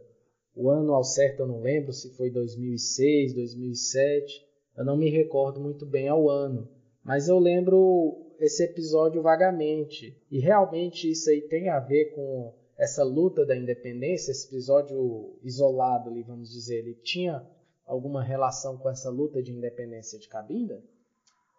O 0.56 0.70
ano 0.70 0.94
ao 0.94 1.04
certo 1.04 1.42
eu 1.42 1.48
não 1.48 1.60
lembro 1.60 1.92
se 1.92 2.16
foi 2.16 2.30
2006, 2.30 3.34
2007, 3.34 4.48
eu 4.78 4.86
não 4.86 4.96
me 4.96 5.10
recordo 5.10 5.60
muito 5.60 5.86
bem 5.86 6.08
ao 6.08 6.30
ano, 6.30 6.70
mas 7.04 7.28
eu 7.28 7.38
lembro 7.38 8.23
esse 8.44 8.64
episódio 8.64 9.22
vagamente. 9.22 10.16
E 10.30 10.40
realmente 10.40 11.10
isso 11.10 11.30
aí 11.30 11.42
tem 11.42 11.70
a 11.70 11.80
ver 11.80 12.14
com 12.14 12.54
essa 12.78 13.04
luta 13.04 13.46
da 13.46 13.56
independência, 13.56 14.32
esse 14.32 14.48
episódio 14.48 15.38
isolado 15.42 16.10
ali, 16.10 16.24
vamos 16.24 16.52
dizer, 16.52 16.80
ele 16.80 16.96
tinha 16.96 17.46
alguma 17.86 18.22
relação 18.22 18.78
com 18.78 18.90
essa 18.90 19.10
luta 19.10 19.42
de 19.42 19.52
independência 19.52 20.20
de 20.20 20.28
Cabinda? 20.28 20.84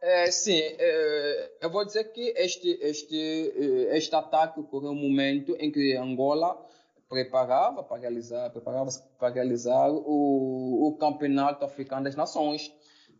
É, 0.03 0.31
sim, 0.31 0.61
é, 0.61 1.51
eu 1.63 1.71
vou 1.71 1.85
dizer 1.85 2.05
que 2.13 2.35
este, 2.37 2.79
este, 2.83 3.17
eh, 3.17 3.97
este 3.97 4.15
ataque 4.15 4.61
ocorreu 4.61 4.91
um 4.91 4.95
momento 4.95 5.57
em 5.59 5.73
que 5.73 5.97
Angola 5.97 6.63
preparava 7.09 7.83
para 7.83 7.97
realizar, 7.97 8.51
preparava 8.51 8.91
para 9.19 9.33
realizar 9.33 9.89
o, 9.91 10.89
o 10.89 10.97
Campeonato 10.99 11.65
Africano 11.65 12.05
das 12.05 12.17
Nações. 12.17 12.71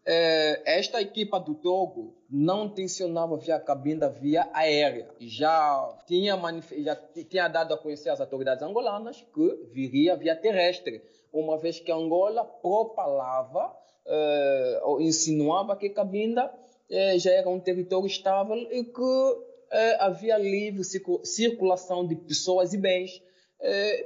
É, 0.07 0.61
esta 0.79 1.01
equipa 1.01 1.41
do 1.41 1.55
Togo 1.55 2.15
não 2.29 2.69
tensionava 2.69 3.39
via 3.39 3.59
cabina, 3.59 4.09
via 4.09 4.49
aérea. 4.53 5.09
Já 5.19 5.99
tinha, 6.07 6.39
já 6.79 6.95
tinha 6.95 7.49
dado 7.49 7.73
a 7.73 7.79
conhecer 7.79 8.11
às 8.11 8.21
autoridades 8.21 8.63
angolanas 8.63 9.25
que 9.33 9.69
viria 9.73 10.15
via 10.15 10.37
terrestre, 10.37 11.03
uma 11.33 11.57
vez 11.57 11.81
que 11.81 11.91
Angola 11.91 12.45
propalava 12.45 13.75
é, 14.07 14.81
ou 14.85 15.01
insinuava 15.01 15.75
que 15.75 15.89
Cabinda 15.89 16.53
é, 16.91 17.19
já 17.19 17.31
era 17.31 17.49
um 17.49 17.59
território 17.59 18.07
estável 18.07 18.57
e 18.71 18.85
que 18.85 19.55
havia 19.99 20.39
livre 20.39 20.85
circulação 21.25 22.07
de 22.07 22.15
pessoas 22.15 22.73
e 22.73 22.77
bens. 22.77 23.21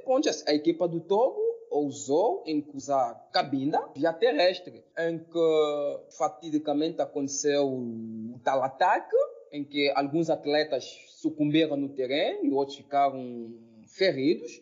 onde 0.07 0.31
a 0.47 0.55
equipa 0.55 0.89
do 0.89 0.99
Togo 1.01 1.48
ousou 1.79 2.43
em 2.47 2.67
usar 2.75 3.15
cabina 3.33 3.89
via 3.95 4.13
terrestre, 4.13 4.85
em 4.99 5.19
que 5.19 6.01
fatidicamente 6.17 7.01
aconteceu 7.01 7.67
o 7.69 8.39
tal 8.43 8.63
ataque, 8.63 9.17
em 9.53 9.65
que 9.65 9.91
alguns 9.95 10.29
atletas 10.29 10.85
sucumbiram 11.09 11.77
no 11.77 11.89
terreno 11.89 12.45
e 12.45 12.53
outros 12.53 12.77
ficaram 12.77 13.55
feridos. 13.87 14.61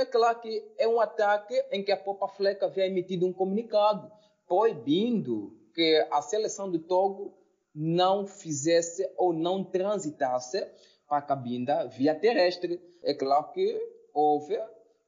É 0.00 0.04
claro 0.04 0.40
que 0.40 0.64
é 0.76 0.88
um 0.88 1.00
ataque 1.00 1.54
em 1.70 1.82
que 1.82 1.92
a 1.92 1.96
Popa 1.96 2.28
Fleca 2.28 2.66
havia 2.66 2.86
emitido 2.86 3.26
um 3.26 3.32
comunicado 3.32 4.10
proibindo 4.46 5.56
que 5.72 6.06
a 6.10 6.20
seleção 6.20 6.70
do 6.70 6.80
Togo 6.80 7.32
não 7.72 8.26
fizesse 8.26 9.08
ou 9.16 9.32
não 9.32 9.62
transitasse 9.62 10.66
para 11.08 11.18
a 11.18 11.22
cabinda 11.22 11.86
via 11.86 12.14
terrestre. 12.14 12.80
É 13.02 13.14
claro 13.14 13.52
que 13.52 13.80
houve 14.12 14.58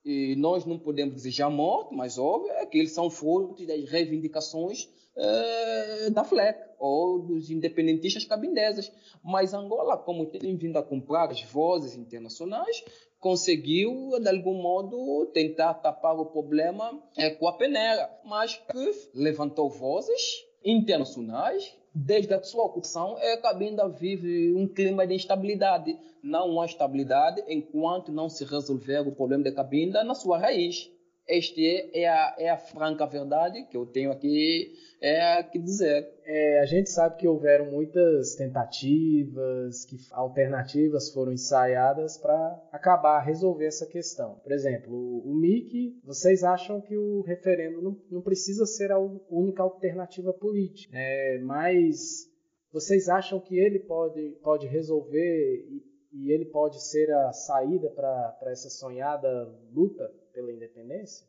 e 0.05 0.35
nós 0.37 0.65
não 0.65 0.79
podemos 0.79 1.15
desejar 1.15 1.49
morte, 1.49 1.95
mas 1.95 2.19
óbvio 2.19 2.51
é 2.53 2.67
que 2.67 2.79
eles 2.79 2.93
são 2.93 3.09
frutos 3.09 3.67
das 3.67 3.89
reivindicações 3.89 4.89
é, 5.17 6.11
da 6.11 6.25
FLEC 6.25 6.59
ou 6.79 7.21
dos 7.21 7.51
independentistas 7.51 8.25
cabindesas. 8.25 8.91
Mas 9.23 9.55
Angola, 9.55 9.97
como 9.97 10.27
tem 10.27 10.57
vindo 10.57 10.77
a 10.77 10.83
comprar 10.83 11.31
as 11.31 11.43
vozes 11.43 11.95
internacionais, 11.95 12.83
conseguiu, 13.21 14.19
de 14.21 14.29
algum 14.29 14.61
modo, 14.61 15.27
tentar 15.33 15.75
tapar 15.75 16.19
o 16.19 16.27
problema 16.27 17.01
é, 17.17 17.31
com 17.31 17.47
a 17.47 17.53
peneira, 17.57 18.11
mas 18.25 18.57
que 18.57 19.11
levantou 19.15 19.71
vozes 19.71 20.45
internacionais 20.65 21.77
desde 21.95 22.33
a 22.33 22.43
sua 22.43 22.65
ocupação, 22.65 23.17
é, 23.19 23.35
a 23.35 23.41
Cabinda 23.41 23.89
vive 23.89 24.55
um 24.55 24.67
clima 24.67 25.07
de 25.07 25.15
instabilidade. 25.15 25.99
Não 26.23 26.61
há 26.61 26.67
estabilidade 26.67 27.43
enquanto 27.49 28.13
não 28.13 28.29
se 28.29 28.45
resolver 28.45 29.01
o 29.01 29.13
problema 29.13 29.45
da 29.45 29.53
Cabinda 29.53 30.03
na 30.03 30.15
sua 30.15 30.39
raiz. 30.39 30.91
Esta 31.29 31.61
é 31.95 32.07
a, 32.07 32.35
é 32.39 32.51
a 32.51 32.57
franca 32.57 33.07
verdade 33.07 33.65
que 33.65 33.77
eu 33.77 33.87
tenho 33.87 34.11
aqui 34.11 34.73
é, 35.01 35.43
que 35.43 35.59
dizer. 35.59 36.09
É, 36.25 36.61
a 36.61 36.67
gente 36.67 36.91
sabe 36.91 37.17
que 37.17 37.29
houveram 37.29 37.71
muitas 37.71 38.35
tentativas, 38.35 39.85
que 39.85 39.97
alternativas 40.13 41.11
foram 41.11 41.33
ensaiadas 41.33 42.19
para 42.19 42.69
acabar, 42.73 43.21
resolver 43.21 43.67
essa 43.67 43.87
questão. 43.87 44.37
Por 44.43 44.53
exemplo, 44.53 44.95
o, 44.95 45.33
o 45.33 45.35
MIC, 45.35 46.01
vocês 46.05 46.43
acham 46.43 46.81
que 46.81 46.97
o 46.97 47.23
referendo 47.23 47.81
não, 47.83 47.97
não 48.11 48.23
precisa 48.23 48.67
ser 48.67 48.91
a 48.91 48.99
única 48.99 49.63
alternativa 49.63 50.33
política, 50.33 50.97
é, 50.97 51.39
mas 51.39 52.29
vocês 52.73 53.09
acham 53.09 53.41
que 53.41 53.59
ele 53.59 53.81
pode, 53.81 54.39
pode 54.43 54.67
resolver 54.67 55.67
e, 55.69 55.83
e 56.13 56.33
ele 56.33 56.47
pode 56.47 56.83
ser 56.83 57.13
a 57.13 57.33
saída 57.33 57.91
para 57.91 58.51
essa 58.51 58.71
sonhada 58.71 59.29
luta 59.73 60.22
pela 60.33 60.53
independência? 60.53 61.27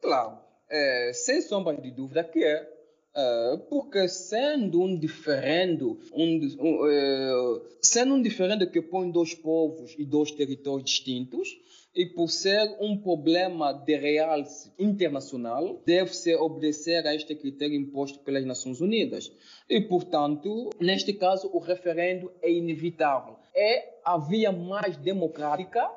Claro, 0.00 0.38
é, 0.68 1.12
sem 1.12 1.40
sombra 1.42 1.76
de 1.76 1.90
dúvida 1.90 2.24
que 2.24 2.42
é. 2.44 2.68
é 3.14 3.56
porque 3.68 4.08
sendo 4.08 4.82
um 4.82 4.98
diferendo, 4.98 5.98
um, 6.12 6.40
um, 6.58 6.88
é, 6.88 7.60
sendo 7.82 8.14
um 8.14 8.22
diferendo 8.22 8.70
que 8.70 8.80
põe 8.80 9.10
dois 9.10 9.34
povos 9.34 9.94
e 9.98 10.04
dois 10.04 10.30
territórios 10.30 10.88
distintos, 10.88 11.48
e 11.94 12.06
por 12.06 12.30
ser 12.30 12.76
um 12.80 12.96
problema 12.96 13.72
de 13.72 13.96
realce 13.96 14.72
internacional, 14.78 15.82
deve-se 15.84 16.34
obedecer 16.36 17.04
a 17.06 17.14
este 17.14 17.34
critério 17.34 17.74
imposto 17.74 18.20
pelas 18.20 18.44
Nações 18.44 18.80
Unidas. 18.80 19.32
E, 19.68 19.80
portanto, 19.80 20.70
neste 20.80 21.12
caso, 21.12 21.50
o 21.52 21.58
referendo 21.58 22.32
é 22.40 22.50
inevitável. 22.50 23.36
É 23.54 23.98
a 24.04 24.16
via 24.18 24.52
mais 24.52 24.96
democrática, 24.96 25.90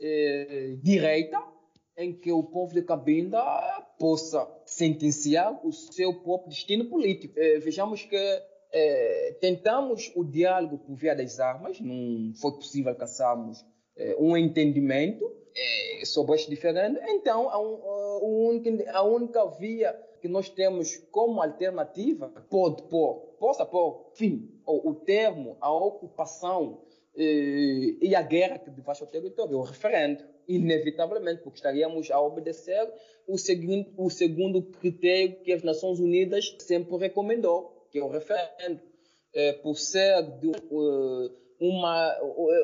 é, 0.00 0.76
direita, 0.82 1.38
em 1.96 2.12
que 2.12 2.32
o 2.32 2.42
povo 2.42 2.74
de 2.74 2.82
Cabinda 2.82 3.40
possa 3.98 4.48
sentenciar 4.64 5.64
o 5.64 5.72
seu 5.72 6.14
próprio 6.22 6.50
destino 6.50 6.86
político. 6.86 7.34
É, 7.38 7.58
vejamos 7.58 8.04
que 8.04 8.16
é, 8.72 9.36
tentamos 9.40 10.12
o 10.16 10.24
diálogo 10.24 10.78
por 10.78 10.96
via 10.96 11.14
das 11.14 11.38
armas, 11.38 11.80
não 11.80 12.32
foi 12.34 12.52
possível 12.52 12.90
alcançarmos 12.90 13.64
é, 13.96 14.16
um 14.18 14.36
entendimento 14.36 15.32
sobre 16.04 16.34
este 16.34 16.50
diferente, 16.50 16.98
então 17.04 17.48
a, 17.48 17.60
un, 17.60 18.60
a, 18.92 19.02
única 19.04 19.46
via 19.50 19.92
que 20.20 20.26
nós 20.26 20.48
temos 20.48 20.96
como 21.12 21.40
alternativa 21.40 22.28
pode 22.50 22.82
pôr, 22.84 23.36
possa 23.38 23.64
pôr 23.64 24.10
fim 24.14 24.50
ou 24.66 24.88
o 24.88 24.94
termo, 24.96 25.56
a 25.60 25.72
ocupação 25.72 26.80
e 27.16 28.14
a 28.14 28.22
guerra 28.22 28.58
que 28.58 28.70
devasta 28.70 29.04
o 29.04 29.08
território, 29.08 29.56
o 29.56 29.62
referendo 29.62 30.24
inevitavelmente, 30.48 31.42
porque 31.42 31.58
estaríamos 31.58 32.10
a 32.10 32.20
obedecer 32.20 32.92
o, 33.26 33.38
segundo, 33.38 33.92
o 33.96 34.10
segundo 34.10 34.62
critério 34.62 35.40
que 35.42 35.52
as 35.52 35.62
Nações 35.62 36.00
Unidas 36.00 36.56
sempre 36.58 36.96
recomendou, 36.96 37.86
que 37.90 37.98
é 37.98 38.02
o 38.02 38.08
referendo, 38.08 38.80
é, 39.32 39.52
por 39.52 39.76
ser 39.76 40.22
de, 40.40 40.48
uh, 40.48 41.30
uma, 41.58 42.16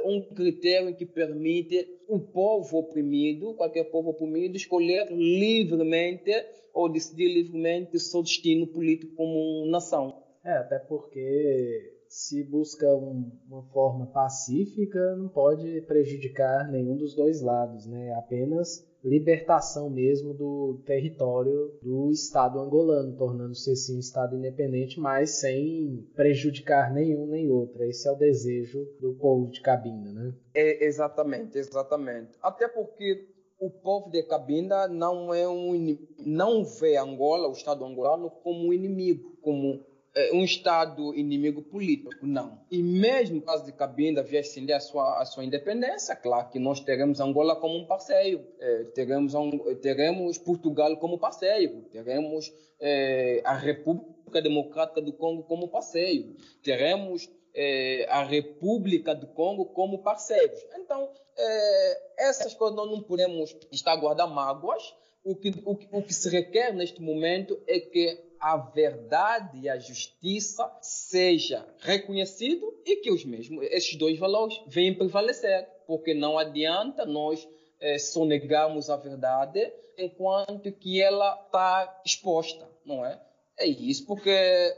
um 0.05 0.23
critério 0.35 0.95
que 0.95 1.07
permite 1.07 1.87
o 2.09 2.19
povo 2.19 2.79
oprimido, 2.79 3.55
qualquer 3.55 3.85
povo 3.85 4.11
oprimido, 4.11 4.57
escolher 4.57 5.11
livremente 5.11 6.33
ou 6.75 6.89
decidir 6.89 7.29
livremente 7.29 7.97
o 7.97 8.01
seu 8.01 8.23
destino 8.23 8.67
político 8.67 9.15
como 9.15 9.67
nação. 9.67 10.23
É, 10.45 10.53
até 10.53 10.79
porque 10.79 12.00
se 12.11 12.43
busca 12.43 12.93
um, 12.93 13.31
uma 13.49 13.63
forma 13.73 14.05
pacífica, 14.07 15.15
não 15.15 15.29
pode 15.29 15.81
prejudicar 15.83 16.69
nenhum 16.69 16.97
dos 16.97 17.15
dois 17.15 17.41
lados, 17.41 17.87
né? 17.87 18.13
Apenas 18.15 18.85
libertação 19.03 19.89
mesmo 19.89 20.35
do 20.35 20.83
território 20.85 21.73
do 21.81 22.11
Estado 22.11 22.59
angolano, 22.59 23.17
tornando-se 23.17 23.71
assim 23.71 23.97
um 23.97 24.01
Estado 24.01 24.37
independente, 24.37 24.99
mas 24.99 25.39
sem 25.39 26.05
prejudicar 26.17 26.93
nenhum 26.93 27.29
nem 27.29 27.49
outro. 27.49 27.85
Esse 27.85 28.09
é 28.09 28.13
o 28.13 28.17
desejo 28.17 28.85
do 29.01 29.15
povo 29.15 29.49
de 29.49 29.61
Cabinda, 29.61 30.13
né? 30.13 30.35
É, 30.53 30.85
exatamente, 30.85 31.59
exatamente. 31.59 32.33
Até 32.43 32.67
porque 32.67 33.25
o 33.61 33.71
povo 33.71 34.11
de 34.11 34.25
Cabinda 34.25 34.89
não 34.89 35.33
é 35.33 35.49
um 35.49 35.97
não 36.19 36.65
vê 36.65 36.97
Angola, 36.97 37.49
o 37.49 37.53
Estado 37.53 37.85
angolano, 37.85 38.31
como 38.43 38.67
um 38.67 38.73
inimigo, 38.73 39.39
como 39.41 39.89
um 40.33 40.43
Estado 40.43 41.15
inimigo 41.15 41.63
político, 41.63 42.27
não. 42.27 42.61
E 42.71 42.83
mesmo 42.83 43.41
caso 43.43 43.65
de 43.65 43.73
Cabinda 43.73 44.23
acender 44.23 44.75
a 44.75 44.81
sua, 44.81 45.21
a 45.21 45.25
sua 45.25 45.45
independência, 45.45 46.17
claro 46.17 46.51
que 46.51 46.59
nós 46.59 46.81
teremos 46.81 47.21
Angola 47.21 47.57
como 47.57 47.77
um 47.77 47.87
parceiro, 47.87 48.45
é, 48.59 48.85
teremos, 48.95 49.33
teremos 49.81 50.39
Portugal 50.39 50.97
como 50.97 51.19
parceiro, 51.19 51.83
teremos 51.93 52.53
é, 52.81 53.41
a 53.45 53.55
República 53.55 54.43
Democrática 54.43 55.01
do 55.01 55.13
Congo 55.13 55.45
como 55.45 55.69
parceiro, 55.69 56.35
teremos 56.63 57.31
é, 57.55 58.07
a 58.09 58.23
República 58.23 59.15
do 59.15 59.27
Congo 59.29 59.67
como 59.67 60.03
parceiros. 60.03 60.59
Então, 60.75 61.11
é, 61.37 62.29
essas 62.29 62.55
coisas 62.55 62.77
nós 62.77 62.91
não 62.91 63.03
podemos 63.03 63.57
estar 63.73 63.97
guardando 63.97 64.35
mágoas. 64.35 64.95
O 65.23 65.37
que, 65.37 65.51
o, 65.65 65.99
o 65.99 66.03
que 66.03 66.15
se 66.15 66.31
requer 66.31 66.73
neste 66.73 67.03
momento 67.03 67.61
é 67.67 67.79
que 67.79 68.30
a 68.41 68.57
verdade 68.57 69.59
e 69.59 69.69
a 69.69 69.79
justiça 69.79 70.71
seja 70.81 71.67
reconhecido 71.81 72.75
e 72.87 72.97
que 72.97 73.11
os 73.11 73.25
mesmos, 73.25 73.67
esses 73.71 73.97
dois 73.97 74.19
valores 74.19 74.59
venham 74.67 74.95
prevalecer, 74.95 75.69
porque 75.87 76.15
não 76.15 76.39
adianta 76.39 77.05
nós 77.05 77.47
é, 77.79 77.99
sonegarmos 77.99 78.89
a 78.89 78.97
verdade 78.97 79.71
enquanto 79.99 80.73
que 80.73 81.03
ela 81.03 81.39
está 81.45 82.01
exposta, 82.05 82.67
não 82.85 83.05
é? 83.05 83.21
É 83.59 83.67
isso, 83.67 84.07
porque 84.07 84.75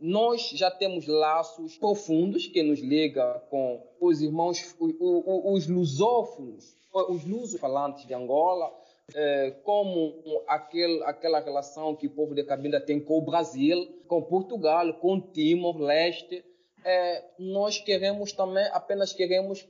nós 0.00 0.50
já 0.50 0.70
temos 0.70 1.06
laços 1.06 1.76
profundos 1.76 2.48
que 2.48 2.62
nos 2.62 2.80
ligam 2.80 3.40
com 3.48 3.80
os 4.00 4.20
irmãos, 4.20 4.74
os, 4.80 4.94
os 4.98 5.68
lusófonos, 5.68 6.76
os 6.92 7.24
lusos 7.24 7.60
falantes 7.60 8.06
de 8.06 8.12
Angola, 8.12 8.72
é, 9.12 9.50
como 9.62 10.14
aquele, 10.46 11.02
aquela 11.04 11.40
relação 11.40 11.94
que 11.94 12.06
o 12.06 12.10
povo 12.10 12.34
de 12.34 12.44
Cabinda 12.44 12.80
tem 12.80 13.00
com 13.00 13.18
o 13.18 13.24
Brasil, 13.24 14.02
com 14.06 14.22
Portugal, 14.22 14.94
com 14.94 15.20
Timor-Leste. 15.20 16.44
É, 16.84 17.24
nós 17.38 17.78
queremos 17.78 18.32
também, 18.32 18.64
apenas 18.72 19.12
queremos 19.12 19.66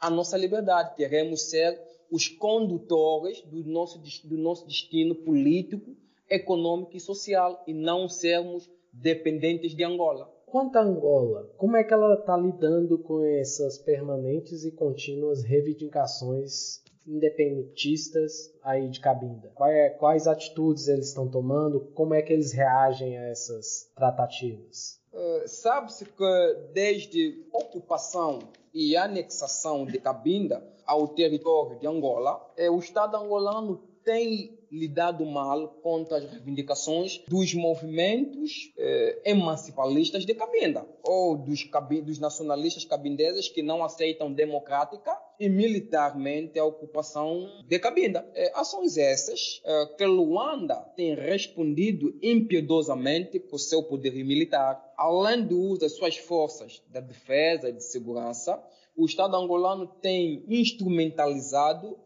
a 0.00 0.10
nossa 0.10 0.36
liberdade, 0.36 0.96
queremos 0.96 1.42
ser 1.50 1.80
os 2.10 2.28
condutores 2.28 3.40
do 3.42 3.64
nosso, 3.64 4.00
do 4.24 4.36
nosso 4.36 4.66
destino 4.66 5.14
político, 5.14 5.96
econômico 6.28 6.96
e 6.96 7.00
social 7.00 7.62
e 7.66 7.72
não 7.72 8.08
sermos 8.08 8.70
dependentes 8.92 9.74
de 9.74 9.82
Angola. 9.82 10.30
Quanto 10.46 10.76
a 10.76 10.82
Angola, 10.82 11.50
como 11.56 11.76
é 11.76 11.82
que 11.82 11.92
ela 11.92 12.14
está 12.14 12.36
lidando 12.36 12.98
com 12.98 13.24
essas 13.24 13.76
permanentes 13.76 14.64
e 14.64 14.70
contínuas 14.70 15.42
reivindicações 15.42 16.83
independentistas 17.06 18.52
aí 18.62 18.88
de 18.88 19.00
Cabinda? 19.00 19.52
É, 19.60 19.90
quais 19.90 20.26
atitudes 20.26 20.88
eles 20.88 21.08
estão 21.08 21.28
tomando? 21.28 21.80
Como 21.94 22.14
é 22.14 22.22
que 22.22 22.32
eles 22.32 22.52
reagem 22.52 23.16
a 23.18 23.28
essas 23.28 23.90
tratativas? 23.94 25.00
Uh, 25.12 25.46
Sabe-se 25.46 26.04
que 26.06 26.56
desde 26.72 27.44
a 27.52 27.58
ocupação 27.58 28.40
e 28.72 28.96
anexação 28.96 29.86
de 29.86 29.98
Cabinda 29.98 30.62
ao 30.84 31.08
território 31.08 31.78
de 31.78 31.86
Angola, 31.86 32.44
eh, 32.56 32.68
o 32.68 32.78
Estado 32.78 33.16
angolano 33.16 33.80
tem 34.04 34.58
lidado 34.70 35.24
mal 35.24 35.68
contra 35.82 36.18
as 36.18 36.24
reivindicações 36.24 37.22
dos 37.28 37.54
movimentos 37.54 38.72
eh, 38.76 39.22
emancipalistas 39.24 40.26
de 40.26 40.34
Cabinda, 40.34 40.86
ou 41.02 41.36
dos, 41.36 41.64
dos 42.04 42.18
nacionalistas 42.18 42.84
cabindeses 42.84 43.48
que 43.48 43.62
não 43.62 43.84
aceitam 43.84 44.32
democrática 44.32 45.16
e 45.38 45.48
militarmente 45.48 46.58
a 46.58 46.64
ocupação 46.64 47.48
de 47.66 47.78
Cabinda. 47.78 48.28
Eh, 48.34 48.52
ações 48.54 48.96
essas 48.96 49.60
eh, 49.64 49.86
que 49.98 50.04
Luanda 50.06 50.76
tem 50.96 51.14
respondido 51.14 52.16
impiedosamente 52.22 53.38
com 53.38 53.58
seu 53.58 53.82
poder 53.82 54.12
militar, 54.24 54.80
além 54.96 55.44
do 55.44 55.58
uso 55.58 55.80
das 55.80 55.92
suas 55.92 56.16
forças 56.16 56.82
de 56.88 57.00
defesa 57.00 57.68
e 57.68 57.72
de 57.72 57.84
segurança, 57.84 58.62
o 58.96 59.06
Estado 59.06 59.36
angolano 59.36 59.86
tem 59.86 60.44
instrumentalizado 60.48 61.88
uh, 61.88 61.98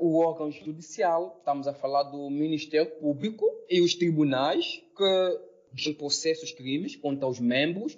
o 0.00 0.18
órgão 0.18 0.50
judicial, 0.50 1.36
estamos 1.38 1.68
a 1.68 1.72
falar 1.72 2.04
do 2.04 2.28
Ministério 2.30 2.90
Público 2.98 3.46
e 3.70 3.80
os 3.80 3.94
tribunais 3.94 4.82
que 4.96 5.92
processam 5.94 6.44
os 6.44 6.52
crimes 6.52 6.96
contra 6.96 7.28
os 7.28 7.38
membros, 7.38 7.96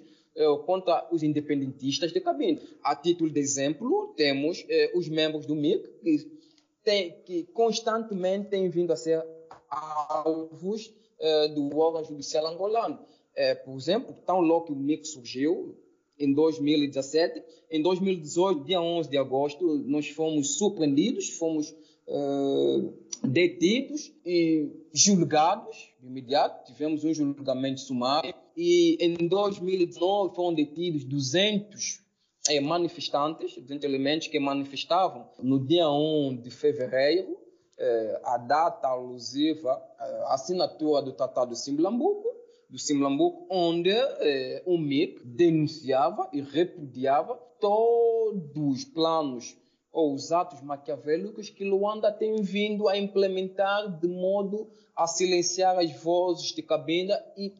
contra 0.65 1.07
os 1.11 1.23
independentistas 1.23 2.11
de 2.11 2.19
cabine. 2.19 2.61
A 2.83 2.95
título 2.95 3.29
de 3.29 3.39
exemplo, 3.39 4.13
temos 4.15 4.61
uh, 4.61 4.97
os 4.97 5.09
membros 5.09 5.45
do 5.45 5.55
MIC, 5.55 5.87
que, 6.01 6.31
tem, 6.83 7.15
que 7.25 7.43
constantemente 7.53 8.49
têm 8.49 8.69
vindo 8.69 8.91
a 8.91 8.95
ser 8.95 9.23
alvos 9.69 10.93
do 11.53 11.77
órgão 11.77 12.01
judicial 12.01 12.47
angolano. 12.47 12.97
por 13.65 13.75
exemplo, 13.75 14.15
tão 14.25 14.39
logo 14.39 14.67
que 14.67 14.71
o 14.71 14.75
MIC 14.75 15.05
surgiu, 15.05 15.75
em 16.19 16.33
2017. 16.33 17.41
Em 17.71 17.81
2018, 17.81 18.65
dia 18.65 18.81
11 18.81 19.09
de 19.09 19.17
agosto, 19.17 19.77
nós 19.85 20.09
fomos 20.09 20.57
surpreendidos, 20.57 21.29
fomos 21.29 21.73
detidos 23.23 24.11
e 24.25 24.71
julgados 24.93 25.93
de 25.99 26.07
imediato. 26.07 26.71
Tivemos 26.71 27.03
um 27.03 27.13
julgamento 27.13 27.81
sumário. 27.81 28.33
E 28.55 28.97
em 28.99 29.27
2019 29.27 30.35
foram 30.35 30.53
detidos 30.53 31.03
200 31.05 32.01
eh, 32.49 32.59
manifestantes, 32.59 33.55
200 33.55 33.83
elementos 33.83 34.27
que 34.27 34.39
manifestavam 34.39 35.29
no 35.41 35.65
dia 35.65 35.89
1 35.89 36.41
de 36.41 36.49
fevereiro, 36.51 37.37
eh, 37.77 38.21
a 38.23 38.37
data 38.37 38.87
alusiva 38.87 39.71
à 39.99 40.33
assinatura 40.33 41.01
do 41.01 41.13
Tratado 41.13 41.51
de 41.51 41.59
Simlambuco 41.59 42.29
do 42.69 42.77
Simlambuco, 42.77 43.47
onde 43.49 43.89
eh, 43.89 44.61
o 44.65 44.77
MIC 44.77 45.25
denunciava 45.25 46.29
e 46.31 46.41
repudiava 46.41 47.35
todos 47.59 48.51
os 48.55 48.85
planos 48.85 49.57
ou 49.91 50.13
os 50.13 50.31
atos 50.31 50.61
maquiavélicos 50.61 51.49
que 51.49 51.63
Luanda 51.63 52.11
tem 52.11 52.41
vindo 52.41 52.87
a 52.87 52.97
implementar 52.97 53.99
de 53.99 54.07
modo 54.07 54.69
a 54.95 55.07
silenciar 55.07 55.77
as 55.77 55.91
vozes 56.01 56.53
de 56.53 56.61
Cabinda 56.61 57.19
e 57.37 57.53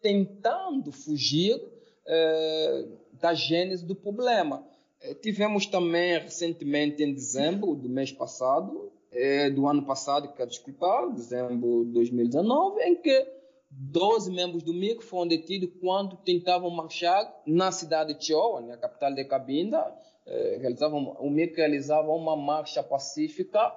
tentando 0.00 0.90
fugir 0.90 1.60
eh, 2.06 2.86
da 3.12 3.34
gênese 3.34 3.84
do 3.84 3.94
problema. 3.94 4.66
Eh, 5.00 5.14
tivemos 5.14 5.66
também 5.66 6.18
recentemente 6.18 7.02
em 7.02 7.12
dezembro 7.12 7.74
do 7.74 7.88
mês 7.88 8.10
passado, 8.10 8.90
eh, 9.12 9.50
do 9.50 9.66
ano 9.66 9.84
passado, 9.84 10.32
quero 10.34 10.50
desculpar, 10.50 11.12
dezembro 11.12 11.84
de 11.84 11.92
2019, 11.92 12.80
em 12.82 12.96
que 12.96 13.26
12 13.70 14.30
membros 14.30 14.62
do 14.62 14.72
MIC 14.72 15.04
foram 15.04 15.28
detidos 15.28 15.70
quando 15.80 16.16
tentavam 16.16 16.70
marchar 16.70 17.30
na 17.46 17.70
cidade 17.70 18.14
de 18.14 18.24
Chihuahua, 18.24 18.62
na 18.62 18.76
capital 18.76 19.12
de 19.12 19.24
Cabinda. 19.24 19.94
Eh, 20.28 20.58
realizavam, 20.60 21.16
o 21.20 21.30
MIC 21.30 21.56
realizava 21.56 22.10
uma 22.12 22.36
marcha 22.36 22.82
pacífica 22.82 23.72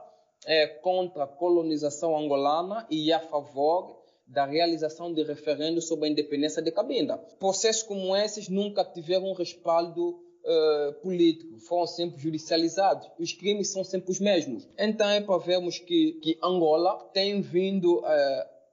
eh, 0.46 0.68
contra 0.68 1.24
a 1.24 1.28
colonização 1.28 2.18
angolana 2.18 2.86
e 2.90 3.14
a 3.14 3.20
favor 3.22 4.02
da 4.28 4.46
realização 4.46 5.14
de 5.14 5.24
referendo 5.24 5.82
sobre 5.82 6.08
a 6.08 6.12
independência 6.12 6.62
de 6.62 6.72
Cabinda. 6.72 7.18
Processos 7.40 7.84
como 7.84 8.16
esses 8.16 8.50
nunca 8.50 8.84
tiveram 8.84 9.34
respaldo 9.34 10.20
Uh, 10.44 10.94
político, 11.04 11.60
foram 11.60 11.86
sempre 11.86 12.20
judicializados. 12.20 13.08
Os 13.20 13.32
crimes 13.32 13.68
são 13.68 13.84
sempre 13.84 14.10
os 14.10 14.20
mesmos. 14.20 14.68
Então 14.76 15.08
é 15.08 15.22
para 15.22 15.38
vermos 15.38 15.78
que, 15.78 16.14
que 16.14 16.40
Angola 16.42 16.98
tem 17.14 17.42
vindo 17.42 18.00
uh, 18.00 18.04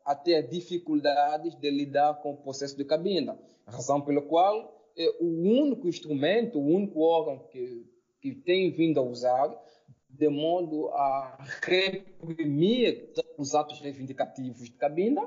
a 0.02 0.14
ter 0.14 0.48
dificuldades 0.48 1.54
de 1.56 1.70
lidar 1.70 2.22
com 2.22 2.32
o 2.32 2.36
processo 2.38 2.74
de 2.74 2.86
cabina. 2.86 3.38
Razão 3.66 4.00
pela 4.00 4.22
qual 4.22 4.62
é 4.62 4.77
o 5.20 5.26
único 5.26 5.88
instrumento, 5.88 6.58
o 6.58 6.66
único 6.66 7.00
órgão 7.00 7.38
que, 7.50 7.86
que 8.20 8.34
tem 8.34 8.70
vindo 8.70 8.98
a 8.98 9.02
usar 9.02 9.54
de 10.08 10.28
modo 10.28 10.88
a 10.88 11.38
reprimir 11.62 13.10
os 13.36 13.54
atos 13.54 13.80
reivindicativos 13.80 14.64
de 14.64 14.72
cabina, 14.72 15.22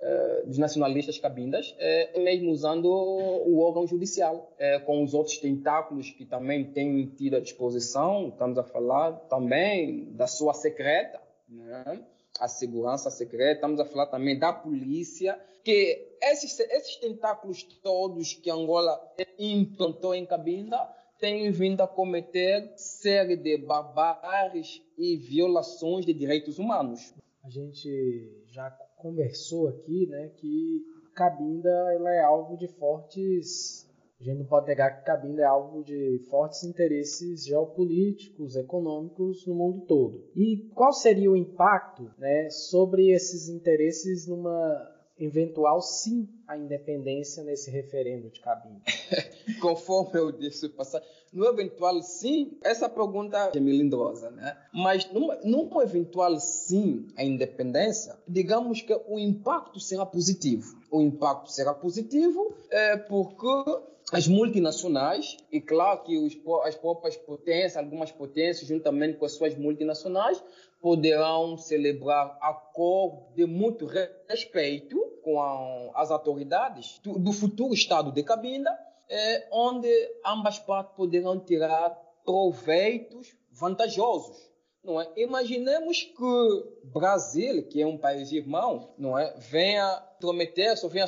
eh, 0.00 0.42
dos 0.46 0.58
nacionalistas 0.58 1.16
cabindas, 1.16 1.76
é 1.78 2.18
mesmo 2.18 2.50
usando 2.50 2.86
o 2.86 3.60
órgão 3.60 3.86
judicial, 3.86 4.52
é, 4.58 4.80
com 4.80 5.04
os 5.04 5.14
outros 5.14 5.38
tentáculos 5.38 6.10
que 6.10 6.24
também 6.24 6.64
têm 6.64 7.06
tido 7.06 7.36
à 7.36 7.40
disposição, 7.40 8.30
estamos 8.30 8.58
a 8.58 8.64
falar 8.64 9.12
também 9.28 10.12
da 10.12 10.26
sua 10.26 10.54
secreta, 10.54 11.20
né? 11.48 12.04
A 12.40 12.48
segurança 12.48 13.10
secreta, 13.10 13.54
estamos 13.54 13.80
a 13.80 13.84
falar 13.84 14.06
também 14.06 14.38
da 14.38 14.52
polícia, 14.52 15.38
que 15.64 16.16
esses, 16.20 16.58
esses 16.58 16.96
tentáculos 16.96 17.62
todos 17.82 18.34
que 18.34 18.50
Angola 18.50 19.00
implantou 19.38 20.14
em 20.14 20.26
Cabinda 20.26 20.78
têm 21.18 21.50
vindo 21.52 21.80
a 21.82 21.86
cometer 21.86 22.72
série 22.76 23.36
de 23.36 23.56
barbáries 23.56 24.82
e 24.98 25.16
violações 25.16 26.04
de 26.04 26.12
direitos 26.12 26.58
humanos. 26.58 27.14
A 27.44 27.48
gente 27.48 28.44
já 28.48 28.70
conversou 28.96 29.68
aqui, 29.68 30.06
né, 30.06 30.32
que 30.36 30.84
Cabinda 31.14 31.70
ela 31.94 32.12
é 32.12 32.22
alvo 32.22 32.56
de 32.56 32.66
fortes 32.66 33.88
a 34.22 34.24
gente 34.24 34.38
não 34.38 34.46
pode 34.46 34.68
negar 34.68 34.98
que 34.98 35.04
Cabinda 35.04 35.42
é 35.42 35.44
alvo 35.44 35.82
de 35.82 36.20
fortes 36.30 36.62
interesses 36.62 37.44
geopolíticos, 37.44 38.54
econômicos 38.54 39.44
no 39.46 39.54
mundo 39.54 39.84
todo. 39.84 40.24
E 40.36 40.70
qual 40.74 40.92
seria 40.92 41.30
o 41.30 41.36
impacto 41.36 42.08
né, 42.18 42.48
sobre 42.48 43.10
esses 43.10 43.48
interesses 43.48 44.28
numa 44.28 44.90
eventual 45.18 45.80
sim 45.80 46.28
à 46.46 46.56
independência 46.56 47.42
nesse 47.42 47.68
referendo 47.68 48.30
de 48.30 48.40
Cabinda? 48.40 48.80
Conforme 49.60 50.20
eu 50.20 50.30
disse 50.30 50.68
passar, 50.68 51.02
no 51.32 51.44
eventual 51.46 52.00
sim, 52.02 52.58
essa 52.62 52.88
pergunta 52.88 53.50
é 53.52 53.58
melindrosa, 53.58 54.30
né? 54.30 54.56
Mas 54.72 55.10
num 55.12 55.80
eventual 55.80 56.38
sim 56.38 57.08
à 57.16 57.24
independência, 57.24 58.16
digamos 58.28 58.82
que 58.82 58.94
o 59.08 59.18
impacto 59.18 59.80
será 59.80 60.06
positivo. 60.06 60.76
O 60.92 61.00
impacto 61.00 61.50
será 61.50 61.74
positivo 61.74 62.54
é, 62.70 62.96
porque 62.96 63.91
as 64.10 64.26
multinacionais, 64.26 65.36
e 65.50 65.60
claro 65.60 66.02
que 66.02 66.18
os, 66.18 66.36
as 66.64 66.74
próprias 66.74 67.16
potências, 67.16 67.76
algumas 67.76 68.10
potências, 68.10 68.66
juntamente 68.66 69.18
com 69.18 69.24
as 69.24 69.32
suas 69.32 69.54
multinacionais, 69.56 70.42
poderão 70.80 71.56
celebrar 71.56 72.36
acordo 72.40 73.32
de 73.34 73.46
muito 73.46 73.86
respeito 74.28 74.98
com 75.22 75.40
a, 75.40 76.02
as 76.02 76.10
autoridades 76.10 76.98
do, 77.02 77.18
do, 77.18 77.32
futuro 77.32 77.72
Estado 77.72 78.10
de 78.10 78.22
Cabinda, 78.22 78.70
é, 79.08 79.48
onde 79.52 79.88
ambas 80.26 80.58
partes 80.58 80.94
poderão 80.96 81.38
tirar 81.38 81.90
proveitos 82.24 83.34
vantajosos 83.50 84.51
não 84.84 85.00
é? 85.00 85.08
Imaginemos 85.16 86.02
que 86.02 86.64
Brasil, 86.84 87.62
que 87.68 87.80
é 87.80 87.86
um 87.86 87.96
país 87.96 88.32
irmão, 88.32 88.90
não 88.98 89.18
é, 89.18 89.32
venha 89.38 90.02
prometer-se 90.18 90.84
ou 90.84 90.90
venha 90.90 91.06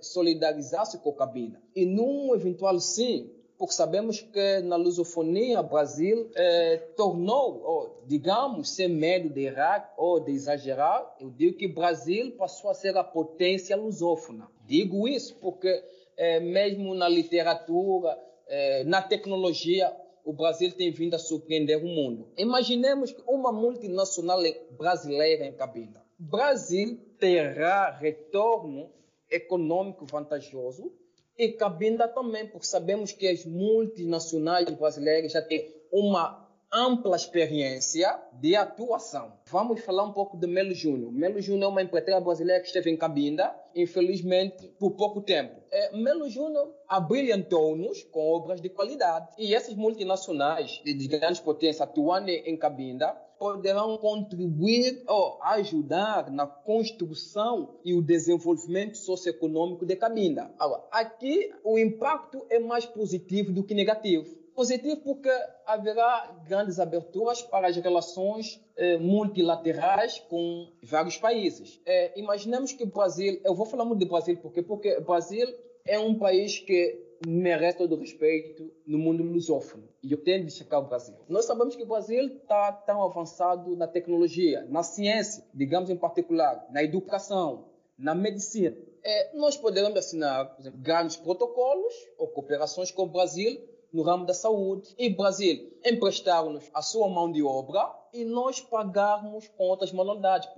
solidarizar-se 0.00 0.98
com 0.98 1.10
a 1.10 1.14
cabina. 1.14 1.62
E 1.74 1.84
num 1.84 2.34
eventual 2.34 2.78
sim, 2.80 3.30
porque 3.58 3.74
sabemos 3.74 4.22
que 4.22 4.60
na 4.60 4.76
lusofonia 4.76 5.62
Brasil 5.62 6.30
eh, 6.34 6.78
tornou, 6.96 7.62
ou, 7.62 8.02
digamos, 8.06 8.70
sem 8.70 8.88
medo 8.88 9.28
de 9.28 9.42
errar 9.42 9.92
ou 9.98 10.18
de 10.18 10.32
exagerar, 10.32 11.14
eu 11.20 11.28
digo 11.30 11.58
que 11.58 11.68
Brasil 11.68 12.32
passou 12.38 12.70
a 12.70 12.74
ser 12.74 12.96
a 12.96 13.04
potência 13.04 13.76
lusófona. 13.76 14.48
Digo 14.64 15.06
isso 15.06 15.36
porque 15.42 15.84
eh, 16.16 16.40
mesmo 16.40 16.94
na 16.94 17.06
literatura, 17.06 18.18
eh, 18.48 18.82
na 18.84 19.02
tecnologia, 19.02 19.94
o 20.24 20.32
Brasil 20.32 20.72
tem 20.72 20.90
vindo 20.90 21.14
a 21.14 21.18
surpreender 21.18 21.78
o 21.78 21.86
mundo. 21.86 22.28
Imaginemos 22.36 23.12
que 23.12 23.22
uma 23.26 23.52
multinacional 23.52 24.40
brasileira 24.72 25.46
em 25.46 25.52
Cabinda. 25.52 26.02
Brasil 26.18 26.98
terá 27.18 27.90
retorno 27.90 28.90
econômico 29.30 30.04
vantajoso 30.06 30.92
e 31.38 31.48
Cabinda 31.52 32.06
também, 32.06 32.46
porque 32.46 32.66
sabemos 32.66 33.12
que 33.12 33.26
as 33.26 33.44
multinacionais 33.46 34.68
brasileiras 34.70 35.32
já 35.32 35.40
têm 35.40 35.72
uma 35.90 36.49
ampla 36.72 37.16
experiência 37.16 38.16
de 38.34 38.54
atuação. 38.54 39.32
Vamos 39.50 39.80
falar 39.80 40.04
um 40.04 40.12
pouco 40.12 40.36
de 40.36 40.46
Melo 40.46 40.72
Júnior. 40.72 41.12
Melo 41.12 41.40
Júnior 41.40 41.64
é 41.64 41.72
uma 41.72 41.82
empreiteira 41.82 42.20
brasileira 42.20 42.60
que 42.60 42.68
esteve 42.68 42.90
em 42.90 42.96
Cabinda, 42.96 43.52
infelizmente, 43.74 44.68
por 44.78 44.92
pouco 44.92 45.20
tempo. 45.20 45.60
É, 45.70 45.96
Melo 45.96 46.28
Júnior 46.28 46.72
abrilhantou-nos 46.88 48.04
com 48.04 48.20
obras 48.20 48.60
de 48.60 48.68
qualidade. 48.68 49.28
E 49.36 49.54
essas 49.54 49.74
multinacionais 49.74 50.80
de 50.84 51.08
grandes 51.08 51.40
potências 51.40 51.80
atuando 51.80 52.30
em 52.30 52.56
Cabinda 52.56 53.16
poderão 53.40 53.96
contribuir 53.96 55.02
ou 55.08 55.42
ajudar 55.42 56.30
na 56.30 56.46
construção 56.46 57.80
e 57.82 57.94
o 57.94 58.02
desenvolvimento 58.02 58.98
socioeconômico 58.98 59.86
de 59.86 59.96
Cabinda. 59.96 60.52
Agora, 60.58 60.84
aqui 60.92 61.50
o 61.64 61.78
impacto 61.78 62.44
é 62.50 62.58
mais 62.58 62.84
positivo 62.84 63.50
do 63.50 63.64
que 63.64 63.74
negativo. 63.74 64.39
Positivo 64.60 64.98
porque 64.98 65.30
haverá 65.64 66.36
grandes 66.46 66.78
aberturas 66.78 67.40
para 67.40 67.68
as 67.68 67.76
relações 67.76 68.62
eh, 68.76 68.98
multilaterais 68.98 70.18
com 70.28 70.70
vários 70.82 71.16
países. 71.16 71.80
Eh, 71.86 72.12
imaginemos 72.20 72.70
que 72.74 72.84
o 72.84 72.86
Brasil, 72.86 73.40
eu 73.42 73.54
vou 73.54 73.64
falar 73.64 73.86
muito 73.86 74.00
do 74.00 74.06
Brasil 74.06 74.36
porque 74.36 74.60
porque 74.60 74.98
o 74.98 75.00
Brasil 75.00 75.48
é 75.86 75.98
um 75.98 76.14
país 76.18 76.58
que 76.58 77.16
merece 77.26 77.78
todo 77.78 77.94
o 77.94 77.98
respeito 77.98 78.70
no 78.86 78.98
mundo 78.98 79.22
lusófono. 79.22 79.88
E 80.02 80.12
eu 80.12 80.18
tenho 80.22 80.40
de 80.40 80.48
destacar 80.48 80.80
o 80.80 80.88
Brasil. 80.88 81.14
Nós 81.26 81.46
sabemos 81.46 81.74
que 81.74 81.82
o 81.82 81.86
Brasil 81.86 82.26
está 82.26 82.70
tão 82.70 83.02
avançado 83.02 83.74
na 83.76 83.86
tecnologia, 83.86 84.66
na 84.68 84.82
ciência, 84.82 85.42
digamos 85.54 85.88
em 85.88 85.96
particular, 85.96 86.66
na 86.70 86.84
educação, 86.84 87.64
na 87.96 88.14
medicina. 88.14 88.76
É, 89.02 89.34
nós 89.38 89.56
poderemos 89.56 89.96
assinar, 89.96 90.54
por 90.54 90.60
exemplo, 90.60 90.80
grandes 90.82 91.16
protocolos 91.16 91.94
ou 92.18 92.28
cooperações 92.28 92.90
com 92.90 93.04
o 93.04 93.08
Brasil 93.08 93.70
no 93.92 94.02
ramo 94.02 94.26
da 94.26 94.34
saúde 94.34 94.94
e 94.98 95.08
Brasil 95.10 95.70
emprestar-nos 95.84 96.68
a 96.74 96.82
sua 96.82 97.08
mão 97.08 97.30
de 97.30 97.42
obra 97.42 97.90
e 98.12 98.24
nós 98.24 98.60
pagarmos 98.60 99.48
com 99.48 99.64
outras 99.64 99.92
modalidades, 99.92 100.48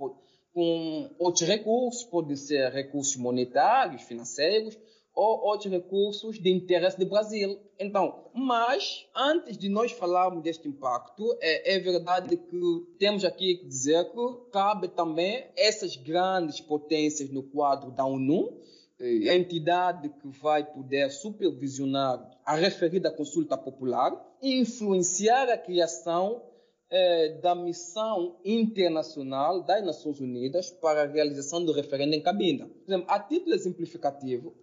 com 0.53 1.09
outros 1.17 1.47
recursos, 1.47 2.03
podem 2.03 2.35
ser 2.35 2.71
recursos 2.71 3.15
monetários, 3.15 4.03
financeiros 4.03 4.77
ou 5.15 5.45
outros 5.45 5.71
recursos 5.71 6.39
de 6.39 6.49
interesse 6.49 6.97
do 6.97 7.05
Brasil. 7.05 7.59
Então, 7.79 8.31
mas 8.33 9.05
antes 9.15 9.57
de 9.57 9.69
nós 9.69 9.91
falarmos 9.91 10.43
deste 10.43 10.67
impacto, 10.67 11.37
é, 11.39 11.75
é 11.75 11.79
verdade 11.79 12.35
que 12.35 12.87
temos 12.97 13.23
aqui 13.23 13.57
que 13.57 13.67
dizer 13.67 14.05
que 14.05 14.51
cabe 14.51 14.87
também 14.87 15.45
essas 15.55 15.95
grandes 15.95 16.59
potências 16.59 17.29
no 17.29 17.43
quadro 17.43 17.91
da 17.91 18.05
ONU 18.05 18.59
entidade 19.03 20.09
que 20.09 20.27
vai 20.41 20.63
poder 20.63 21.09
supervisionar 21.11 22.19
a 22.45 22.55
referida 22.55 23.11
consulta 23.11 23.57
popular 23.57 24.13
e 24.41 24.59
influenciar 24.59 25.49
a 25.49 25.57
criação 25.57 26.41
eh, 26.89 27.39
da 27.41 27.55
missão 27.55 28.39
internacional 28.43 29.63
das 29.63 29.83
Nações 29.83 30.19
Unidas 30.19 30.71
para 30.71 31.03
a 31.03 31.07
realização 31.07 31.63
do 31.63 31.71
referendo 31.71 32.13
em 32.13 32.21
Cabinda. 32.21 32.65
Por 32.65 32.91
exemplo, 32.91 33.05
a 33.09 33.19
título 33.19 33.55
exemplificativo, 33.55 34.53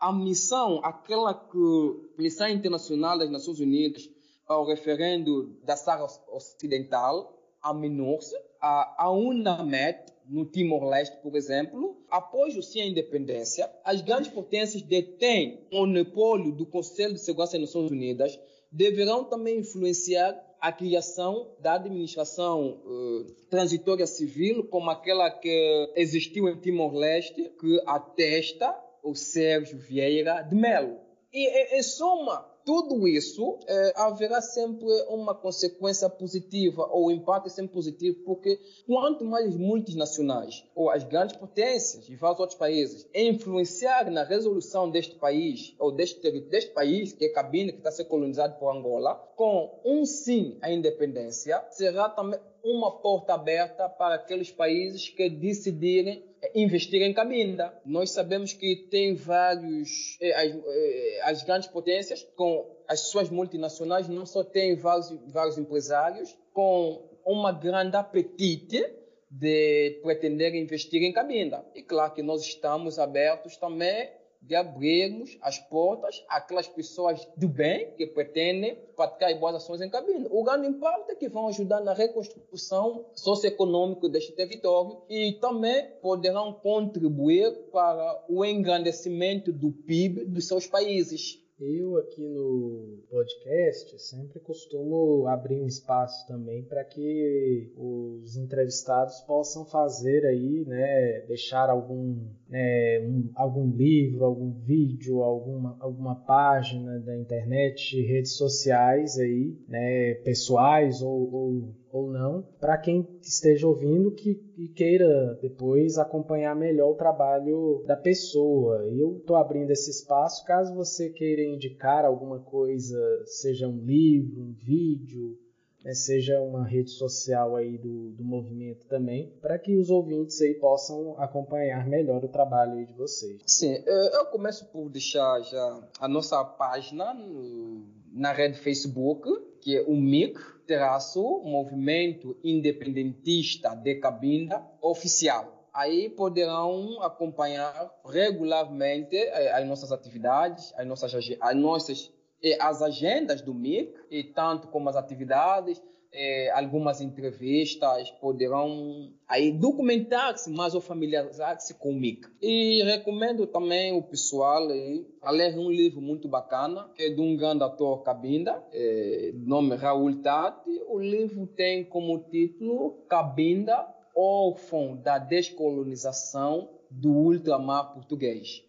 a 0.00 0.12
missão, 0.12 0.80
aquela 0.82 1.34
que 1.34 2.12
missão 2.18 2.48
internacional 2.48 3.18
das 3.18 3.30
Nações 3.30 3.60
Unidas 3.60 4.08
para 4.46 4.58
o 4.58 4.66
referendo 4.66 5.58
da 5.64 5.76
Sahara 5.76 6.06
Ocidental, 6.28 7.36
a 7.62 7.74
MINURSE, 7.74 8.34
a, 8.60 9.04
a 9.04 9.10
UNAMED, 9.10 10.12
no 10.28 10.44
Timor-Leste, 10.44 11.16
por 11.22 11.36
exemplo, 11.36 11.96
após 12.10 12.54
sim 12.66 12.80
à 12.80 12.86
independência, 12.86 13.70
as 13.84 14.00
grandes 14.00 14.30
potências 14.30 14.82
detêm 14.82 15.66
o 15.72 15.78
monopólio 15.78 16.52
do 16.52 16.66
Conselho 16.66 17.14
de 17.14 17.20
Segurança 17.20 17.52
das 17.52 17.68
Nações 17.68 17.90
Unidas, 17.90 18.38
deverão 18.70 19.24
também 19.24 19.60
influenciar 19.60 20.40
a 20.60 20.72
criação 20.72 21.54
da 21.60 21.74
administração 21.74 22.80
uh, 22.84 23.24
transitória 23.48 24.06
civil, 24.06 24.64
como 24.64 24.90
aquela 24.90 25.30
que 25.30 25.92
existiu 25.94 26.48
em 26.48 26.58
Timor-Leste, 26.58 27.52
que 27.60 27.80
atesta 27.86 28.74
o 29.02 29.14
Sérgio 29.14 29.78
Vieira 29.78 30.42
de 30.42 30.56
Melo. 30.56 30.98
E, 31.32 31.76
em 31.76 31.82
soma, 31.82 32.46
tudo 32.66 33.06
isso 33.06 33.60
é, 33.68 33.92
haverá 33.94 34.42
sempre 34.42 34.88
uma 35.08 35.32
consequência 35.32 36.10
positiva, 36.10 36.84
ou 36.90 37.06
o 37.06 37.10
impacto 37.12 37.46
é 37.46 37.48
sempre 37.48 37.72
positivo, 37.72 38.18
porque 38.24 38.58
quanto 38.84 39.24
mais 39.24 39.56
multinacionais, 39.56 40.64
ou 40.74 40.90
as 40.90 41.04
grandes 41.04 41.36
potências 41.36 42.04
de 42.04 42.16
vários 42.16 42.40
outros 42.40 42.58
países, 42.58 43.08
influenciar 43.14 44.10
na 44.10 44.24
resolução 44.24 44.90
deste 44.90 45.14
país, 45.14 45.76
ou 45.78 45.92
deste, 45.92 46.28
deste 46.40 46.72
país, 46.72 47.12
que 47.12 47.26
é 47.26 47.28
Cabine, 47.28 47.70
que 47.70 47.78
está 47.78 47.92
sendo 47.92 48.08
colonizado 48.08 48.58
por 48.58 48.76
Angola, 48.76 49.14
com 49.36 49.80
um 49.84 50.04
sim 50.04 50.58
à 50.60 50.72
independência, 50.72 51.64
será 51.70 52.08
também 52.08 52.40
uma 52.66 52.90
porta 52.90 53.34
aberta 53.34 53.88
para 53.88 54.16
aqueles 54.16 54.50
países 54.50 55.08
que 55.08 55.30
decidirem 55.30 56.24
investir 56.52 57.00
em 57.00 57.14
Cabinda. 57.14 57.72
Nós 57.84 58.10
sabemos 58.10 58.52
que 58.52 58.88
tem 58.90 59.14
vários, 59.14 60.18
eh, 60.20 60.32
as, 60.34 60.52
eh, 60.52 61.20
as, 61.22 61.42
grandes 61.44 61.68
potências 61.68 62.26
com 62.34 62.68
as 62.88 63.00
suas 63.08 63.30
multinacionais 63.30 64.08
não 64.08 64.26
só 64.26 64.42
têm 64.42 64.74
vários, 64.74 65.10
vários 65.28 65.56
empresários 65.58 66.36
com 66.52 67.08
uma 67.24 67.52
grande 67.52 67.96
apetite 67.96 68.84
de 69.30 70.00
pretender 70.02 70.54
investir 70.54 71.02
em 71.02 71.12
Cabinda. 71.12 71.64
E 71.74 71.82
claro 71.82 72.14
que 72.14 72.22
nós 72.22 72.42
estamos 72.42 72.98
abertos 72.98 73.56
também 73.56 74.10
de 74.46 74.54
abrirmos 74.54 75.36
as 75.42 75.58
portas 75.58 76.24
àquelas 76.28 76.68
pessoas 76.68 77.26
do 77.36 77.48
bem 77.48 77.92
que 77.96 78.06
pretendem 78.06 78.76
praticar 78.94 79.34
boas 79.38 79.56
ações 79.56 79.80
em 79.80 79.90
cabine. 79.90 80.26
O 80.30 80.44
grande 80.44 80.68
impacto 80.68 81.10
é 81.10 81.14
que 81.14 81.28
vão 81.28 81.48
ajudar 81.48 81.80
na 81.80 81.92
reconstrução 81.92 83.04
socioeconômica 83.14 84.08
deste 84.08 84.32
território 84.32 85.02
e 85.08 85.32
também 85.40 85.90
poderão 86.00 86.52
contribuir 86.52 87.52
para 87.72 88.24
o 88.28 88.44
engrandecimento 88.44 89.52
do 89.52 89.72
PIB 89.72 90.24
dos 90.24 90.46
seus 90.46 90.66
países. 90.66 91.44
Eu 91.58 91.96
aqui 91.96 92.20
no 92.28 92.98
podcast 93.08 93.98
sempre 93.98 94.38
costumo 94.40 95.26
abrir 95.26 95.62
um 95.62 95.66
espaço 95.66 96.26
também 96.26 96.62
para 96.62 96.84
que 96.84 97.72
os 97.74 98.36
entrevistados 98.36 99.20
possam 99.22 99.64
fazer 99.64 100.26
aí, 100.26 100.66
né, 100.66 101.24
deixar 101.26 101.70
algum, 101.70 102.28
é, 102.52 103.02
um, 103.08 103.30
algum 103.34 103.70
livro, 103.70 104.26
algum 104.26 104.52
vídeo, 104.52 105.22
alguma, 105.22 105.78
alguma 105.80 106.14
página 106.26 107.00
da 107.00 107.16
internet, 107.16 108.02
redes 108.02 108.36
sociais 108.36 109.18
aí, 109.18 109.56
né, 109.66 110.12
pessoais 110.24 111.00
ou, 111.00 111.32
ou 111.32 111.74
ou 111.96 112.10
não, 112.10 112.46
para 112.60 112.76
quem 112.78 113.06
esteja 113.22 113.66
ouvindo 113.66 114.10
que 114.12 114.40
e 114.56 114.68
queira 114.68 115.38
depois 115.40 115.98
acompanhar 115.98 116.54
melhor 116.54 116.90
o 116.90 116.96
trabalho 116.96 117.82
da 117.86 117.96
pessoa. 117.96 118.86
Eu 118.86 119.18
estou 119.18 119.36
abrindo 119.36 119.70
esse 119.70 119.90
espaço 119.90 120.44
caso 120.44 120.74
você 120.74 121.10
queira 121.10 121.42
indicar 121.42 122.04
alguma 122.04 122.40
coisa, 122.40 122.98
seja 123.26 123.68
um 123.68 123.78
livro, 123.84 124.42
um 124.42 124.52
vídeo, 124.52 125.38
né, 125.86 125.94
seja 125.94 126.40
uma 126.40 126.66
rede 126.66 126.90
social 126.90 127.54
aí 127.54 127.78
do, 127.78 128.10
do 128.10 128.24
movimento 128.24 128.86
também, 128.86 129.32
para 129.40 129.56
que 129.58 129.76
os 129.76 129.88
ouvintes 129.88 130.40
aí 130.40 130.54
possam 130.54 131.14
acompanhar 131.18 131.86
melhor 131.86 132.24
o 132.24 132.28
trabalho 132.28 132.84
de 132.84 132.92
vocês. 132.94 133.40
Sim, 133.46 133.76
eu 133.86 134.26
começo 134.26 134.66
por 134.72 134.90
deixar 134.90 135.40
já 135.42 135.88
a 136.00 136.08
nossa 136.08 136.42
página 136.44 137.14
no, 137.14 137.86
na 138.12 138.32
rede 138.32 138.58
Facebook, 138.58 139.28
que 139.60 139.76
é 139.76 139.82
o 139.82 139.94
MIC, 139.94 140.55
traço 140.66 141.40
Movimento 141.44 142.36
Independentista 142.42 143.74
de 143.74 143.94
Cabinda 143.96 144.62
Oficial. 144.80 145.68
Aí 145.72 146.08
poderão 146.08 147.02
acompanhar 147.02 147.92
regularmente 148.04 149.16
eh, 149.16 149.52
as 149.52 149.66
nossas 149.66 149.92
atividades, 149.92 150.72
as 150.76 150.86
nossas, 150.86 151.12
as 151.40 151.56
nossas 151.56 152.12
eh, 152.42 152.56
as 152.60 152.82
agendas 152.82 153.42
do 153.42 153.54
MIC, 153.54 153.94
e 154.10 154.24
tanto 154.24 154.68
como 154.68 154.88
as 154.88 154.96
atividades, 154.96 155.82
é, 156.16 156.50
algumas 156.50 157.02
entrevistas, 157.02 158.10
poderão 158.12 159.12
aí 159.28 159.52
documentar-se 159.52 160.50
mais 160.50 160.74
ou 160.74 160.80
familiarizar-se 160.80 161.74
com 161.74 161.90
o 161.90 161.94
MIC. 161.94 162.26
E 162.40 162.82
recomendo 162.84 163.46
também 163.46 163.92
o 163.92 164.02
pessoal 164.02 164.68
aí, 164.70 165.06
a 165.20 165.30
ler 165.30 165.58
um 165.58 165.70
livro 165.70 166.00
muito 166.00 166.26
bacana, 166.26 166.88
que 166.94 167.02
é 167.02 167.10
de 167.10 167.20
um 167.20 167.36
grande 167.36 167.62
ator 167.62 168.02
Cabinda, 168.02 168.64
é, 168.72 169.32
nome 169.34 169.76
Raul 169.76 170.22
Tati. 170.22 170.70
O 170.88 170.98
livro 170.98 171.46
tem 171.46 171.84
como 171.84 172.18
título 172.30 173.04
Cabinda, 173.08 173.86
órfão 174.16 174.96
da 174.96 175.18
descolonização 175.18 176.70
do 176.90 177.10
ultramar 177.10 177.92
português. 177.92 178.64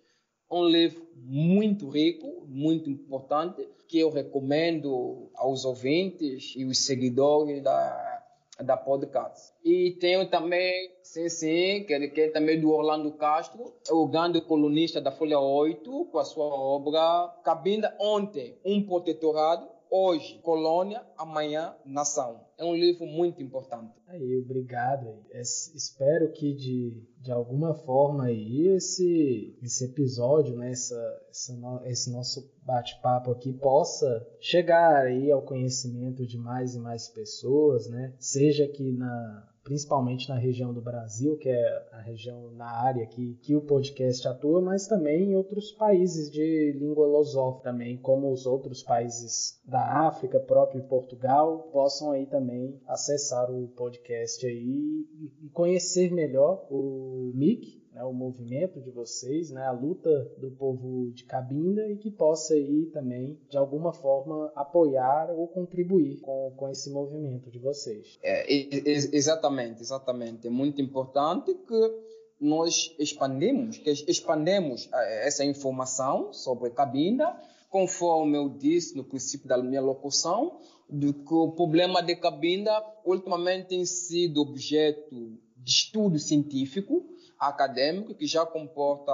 Um 0.49 0.63
livro 0.65 1.07
muito 1.15 1.89
rico, 1.89 2.45
muito 2.47 2.89
importante, 2.89 3.67
que 3.87 3.99
eu 3.99 4.09
recomendo 4.09 5.29
aos 5.35 5.65
ouvintes 5.65 6.53
e 6.55 6.65
os 6.65 6.79
seguidores 6.79 7.63
da, 7.63 8.23
da 8.59 8.77
podcast. 8.77 9.53
E 9.63 9.91
tenho 9.99 10.29
também, 10.29 10.91
sim, 11.03 11.29
sim, 11.29 11.83
que, 11.85 11.93
é 11.93 12.29
também 12.29 12.59
do 12.59 12.71
Orlando 12.71 13.11
Castro, 13.13 13.73
o 13.89 14.07
grande 14.07 14.41
colunista 14.41 14.99
da 14.99 15.11
Folha 15.11 15.39
8, 15.39 16.05
com 16.11 16.19
a 16.19 16.25
sua 16.25 16.45
obra 16.45 17.33
Cabinda 17.43 17.95
Ontem, 17.99 18.57
um 18.65 18.81
protetorado, 18.81 19.67
hoje, 19.89 20.39
colônia, 20.43 21.03
amanhã, 21.17 21.75
nação. 21.85 22.46
É 22.57 22.65
um 22.65 22.75
livro 22.75 23.05
muito 23.05 23.41
importante. 23.41 23.93
Aí, 24.07 24.35
obrigado. 24.37 25.23
espero 25.31 26.31
que 26.31 26.55
de, 26.55 27.03
de 27.21 27.31
alguma 27.31 27.75
forma 27.75 28.25
aí 28.25 28.67
esse, 28.69 29.55
esse 29.61 29.85
episódio, 29.85 30.55
né, 30.55 30.71
essa, 30.71 31.21
essa 31.29 31.53
esse 31.85 32.11
nosso 32.11 32.51
bate-papo 32.63 33.31
aqui 33.31 33.53
possa 33.53 34.27
chegar 34.39 35.05
aí 35.05 35.31
ao 35.31 35.43
conhecimento 35.43 36.25
de 36.25 36.37
mais 36.37 36.75
e 36.75 36.79
mais 36.79 37.07
pessoas, 37.07 37.87
né? 37.87 38.13
Seja 38.17 38.65
aqui 38.65 38.91
na 38.91 39.47
principalmente 39.67 40.29
na 40.29 40.37
região 40.37 40.73
do 40.73 40.81
Brasil, 40.81 41.35
que 41.35 41.49
é 41.49 41.85
a 41.91 41.99
região 41.99 42.49
na 42.51 42.71
área 42.71 43.05
que, 43.05 43.37
que 43.41 43.53
o 43.53 43.59
podcast 43.59 44.25
atua, 44.25 44.61
mas 44.61 44.87
também 44.87 45.31
em 45.31 45.35
outros 45.35 45.73
países 45.73 46.31
de 46.31 46.71
língua 46.71 47.05
lusófona 47.05 47.63
também, 47.63 47.97
como 47.97 48.31
os 48.31 48.45
outros 48.45 48.81
países 48.81 49.59
da 49.65 50.07
África, 50.07 50.39
próprio 50.39 50.81
Portugal, 50.83 51.67
possam 51.69 52.11
aí 52.11 52.25
também 52.25 52.79
acessar 52.87 53.51
o 53.51 53.67
podcast 53.75 54.47
aí 54.47 55.05
e 55.43 55.49
conhecer 55.49 56.13
melhor 56.13 56.65
o 56.69 57.33
MIC, 57.35 57.83
né, 57.97 58.03
o 58.03 58.13
movimento 58.13 58.79
de 58.79 58.91
vocês, 58.91 59.49
né, 59.49 59.65
a 59.65 59.71
luta 59.71 60.09
do 60.37 60.51
povo 60.51 61.11
de 61.11 61.23
Cabinda 61.23 61.89
e 61.89 61.97
que 61.97 62.11
possa 62.11 62.53
aí 62.53 62.85
também, 62.93 63.39
de 63.49 63.57
alguma 63.57 63.91
forma, 63.91 64.51
apoiar 64.55 65.31
ou 65.31 65.47
contribuir 65.47 66.19
com, 66.21 66.53
com 66.55 66.69
esse 66.69 66.91
movimento 66.91 67.49
de 67.49 67.57
vocês. 67.57 68.19
É, 68.21 68.45
exatamente, 68.53 69.81
exatamente. 69.81 70.45
É 70.45 70.49
muito 70.49 70.79
importante 70.79 71.53
que 71.53 72.07
nós 72.39 72.95
expandimos, 72.99 73.79
que 73.79 73.89
expandemos 73.89 74.87
é, 74.93 75.27
essa 75.27 75.43
informação 75.43 76.31
sobre 76.31 76.69
Cabinda, 76.69 77.35
conforme 77.69 78.37
eu 78.37 78.47
disse 78.47 78.95
no 78.95 79.03
princípio 79.03 79.47
da 79.47 79.57
minha 79.57 79.81
locução, 79.81 80.59
de 80.87 81.11
que 81.11 81.33
o 81.33 81.51
problema 81.51 82.01
de 82.01 82.15
Cabinda 82.15 82.71
ultimamente 83.03 83.69
tem 83.69 83.85
sido 83.85 84.39
objeto 84.39 85.37
de 85.57 85.71
estudo 85.71 86.17
científico, 86.19 87.03
acadêmico 87.39 88.13
que 88.13 88.25
já 88.25 88.45
comporta, 88.45 89.11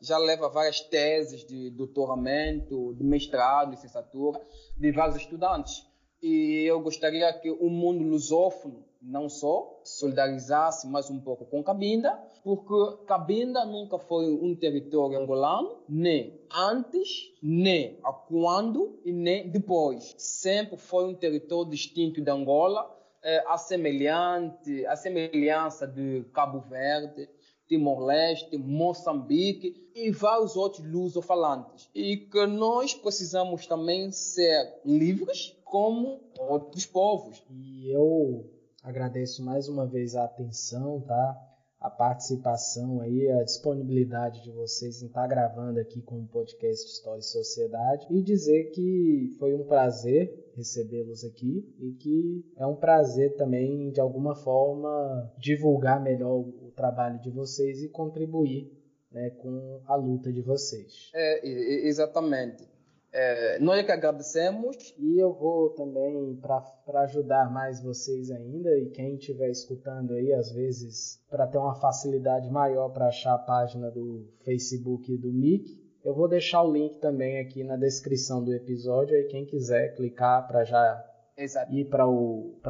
já 0.00 0.18
leva 0.18 0.48
várias 0.48 0.80
teses 0.80 1.44
de 1.44 1.70
doutoramento, 1.70 2.94
de 2.94 3.04
mestrado, 3.04 3.70
licenciatura, 3.70 4.40
de 4.76 4.90
vários 4.92 5.16
estudantes. 5.16 5.86
E 6.22 6.64
eu 6.64 6.80
gostaria 6.80 7.32
que 7.34 7.50
o 7.50 7.68
mundo 7.68 8.02
lusófono 8.02 8.84
não 9.04 9.28
só 9.28 9.80
solidarizasse 9.84 10.88
mais 10.88 11.10
um 11.10 11.20
pouco 11.20 11.44
com 11.44 11.62
Cabinda, 11.62 12.18
porque 12.42 13.04
Cabinda 13.06 13.64
nunca 13.64 13.98
foi 13.98 14.32
um 14.32 14.54
território 14.56 15.18
angolano, 15.18 15.82
nem 15.88 16.40
antes, 16.50 17.32
nem 17.42 17.98
a 18.02 18.12
quando 18.12 18.98
e 19.04 19.12
nem 19.12 19.48
depois. 19.50 20.14
Sempre 20.16 20.78
foi 20.78 21.04
um 21.04 21.14
território 21.14 21.70
distinto 21.70 22.22
de 22.22 22.30
Angola, 22.30 22.90
é, 23.22 23.44
a 23.46 23.56
semelhante, 23.56 24.86
a 24.86 24.96
semelhança 24.96 25.86
de 25.86 26.24
Cabo 26.32 26.60
Verde, 26.60 27.28
Timor-Leste, 27.66 28.56
Moçambique 28.58 29.90
e 29.94 30.10
vários 30.10 30.56
outros 30.56 30.84
lusofalantes. 30.86 31.88
E 31.94 32.16
que 32.16 32.46
nós 32.46 32.94
precisamos 32.94 33.66
também 33.66 34.10
ser 34.10 34.80
livres 34.84 35.56
como 35.64 36.20
outros 36.38 36.86
povos. 36.86 37.42
E 37.50 37.90
eu 37.90 38.50
agradeço 38.82 39.42
mais 39.42 39.68
uma 39.68 39.86
vez 39.86 40.14
a 40.14 40.24
atenção, 40.24 41.00
tá? 41.00 41.50
A 41.80 41.90
participação 41.90 43.00
aí, 43.00 43.30
a 43.30 43.42
disponibilidade 43.42 44.42
de 44.42 44.50
vocês 44.50 45.02
em 45.02 45.06
estar 45.06 45.26
gravando 45.26 45.80
aqui 45.80 46.00
com 46.00 46.20
o 46.20 46.26
podcast 46.26 46.86
História 46.86 47.20
e 47.20 47.24
Sociedade 47.24 48.06
e 48.10 48.22
dizer 48.22 48.70
que 48.70 49.34
foi 49.38 49.54
um 49.54 49.64
prazer 49.64 50.43
recebê-los 50.56 51.24
aqui 51.24 51.74
e 51.78 51.92
que 51.92 52.44
é 52.56 52.66
um 52.66 52.76
prazer 52.76 53.34
também, 53.36 53.90
de 53.90 54.00
alguma 54.00 54.34
forma, 54.34 55.32
divulgar 55.38 56.02
melhor 56.02 56.44
trabalho 56.74 57.20
de 57.20 57.30
vocês 57.30 57.82
e 57.82 57.88
contribuir 57.88 58.70
né, 59.10 59.30
com 59.30 59.80
a 59.86 59.94
luta 59.94 60.32
de 60.32 60.42
vocês. 60.42 61.10
É, 61.14 61.46
exatamente. 61.86 62.68
É, 63.16 63.60
nós 63.60 63.78
é 63.78 63.84
que 63.84 63.92
agradecemos. 63.92 64.92
E 64.98 65.18
eu 65.18 65.32
vou 65.32 65.70
também, 65.70 66.36
para 66.42 67.02
ajudar 67.02 67.48
mais 67.48 67.80
vocês 67.80 68.28
ainda, 68.28 68.76
e 68.76 68.90
quem 68.90 69.14
estiver 69.14 69.50
escutando 69.50 70.14
aí, 70.14 70.32
às 70.32 70.50
vezes, 70.50 71.22
para 71.30 71.46
ter 71.46 71.58
uma 71.58 71.76
facilidade 71.76 72.50
maior 72.50 72.88
para 72.88 73.06
achar 73.06 73.34
a 73.34 73.38
página 73.38 73.88
do 73.88 74.26
Facebook 74.44 75.16
do 75.16 75.32
MIC, 75.32 75.83
eu 76.04 76.14
vou 76.14 76.28
deixar 76.28 76.62
o 76.62 76.70
link 76.70 76.98
também 76.98 77.40
aqui 77.40 77.64
na 77.64 77.76
descrição 77.76 78.44
do 78.44 78.52
episódio, 78.52 79.16
aí 79.16 79.24
quem 79.24 79.46
quiser 79.46 79.94
clicar 79.96 80.46
para 80.46 80.62
já 80.62 81.02
Exato. 81.36 81.72
ir 81.72 81.88
para 81.88 82.04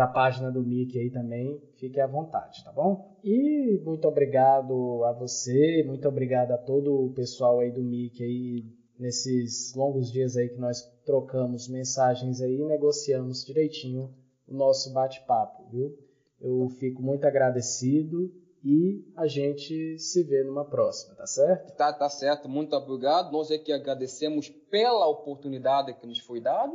a 0.05 0.07
página 0.07 0.53
do 0.53 0.63
Mickey 0.63 1.01
aí 1.01 1.11
também, 1.11 1.61
fique 1.77 2.01
à 2.01 2.07
vontade, 2.07 2.63
tá 2.65 2.71
bom? 2.71 3.19
E 3.25 3.81
muito 3.85 4.07
obrigado 4.07 5.03
a 5.05 5.13
você, 5.13 5.83
muito 5.85 6.07
obrigado 6.07 6.53
a 6.53 6.59
todo 6.59 7.07
o 7.07 7.13
pessoal 7.13 7.59
aí 7.59 7.73
do 7.73 7.83
Mickey 7.83 8.23
aí, 8.23 8.65
nesses 8.99 9.75
longos 9.75 10.13
dias 10.13 10.37
aí 10.37 10.49
que 10.49 10.61
nós 10.61 10.81
trocamos 11.05 11.69
mensagens 11.69 12.41
aí 12.41 12.61
e 12.61 12.65
negociamos 12.65 13.45
direitinho 13.45 14.15
o 14.47 14.55
nosso 14.55 14.93
bate-papo, 14.93 15.69
viu? 15.71 15.99
Eu 16.41 16.69
fico 16.79 17.03
muito 17.03 17.27
agradecido 17.27 18.31
e 18.65 19.05
a 19.15 19.27
gente 19.27 19.99
se 19.99 20.23
vê 20.23 20.43
numa 20.43 20.65
próxima, 20.65 21.15
tá 21.15 21.27
certo? 21.27 21.77
Tá, 21.77 21.93
tá 21.93 22.09
certo, 22.09 22.49
muito 22.49 22.75
obrigado. 22.75 23.31
Nós 23.31 23.51
é 23.51 23.59
que 23.59 23.71
agradecemos 23.71 24.49
pela 24.49 25.07
oportunidade 25.07 25.93
que 25.93 26.07
nos 26.07 26.19
foi 26.21 26.41
dada 26.41 26.73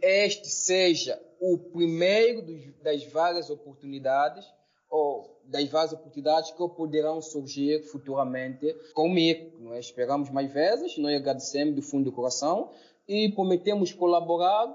este 0.00 0.48
seja 0.48 1.20
o 1.40 1.58
primeiro 1.58 2.42
dos, 2.42 2.72
das 2.82 3.04
várias 3.06 3.50
oportunidades 3.50 4.46
ou 4.88 5.40
das 5.44 5.68
várias 5.68 5.92
oportunidades 5.92 6.52
que 6.52 6.68
poderão 6.68 7.20
surgir 7.20 7.82
futuramente 7.82 8.72
comigo. 8.94 9.58
Nós 9.58 9.86
esperamos 9.86 10.30
mais 10.30 10.52
vezes, 10.52 10.96
nós 10.98 11.16
agradecemos 11.16 11.74
do 11.74 11.82
fundo 11.82 12.04
do 12.04 12.12
coração 12.12 12.70
e 13.08 13.28
prometemos 13.32 13.92
colaborar 13.92 14.72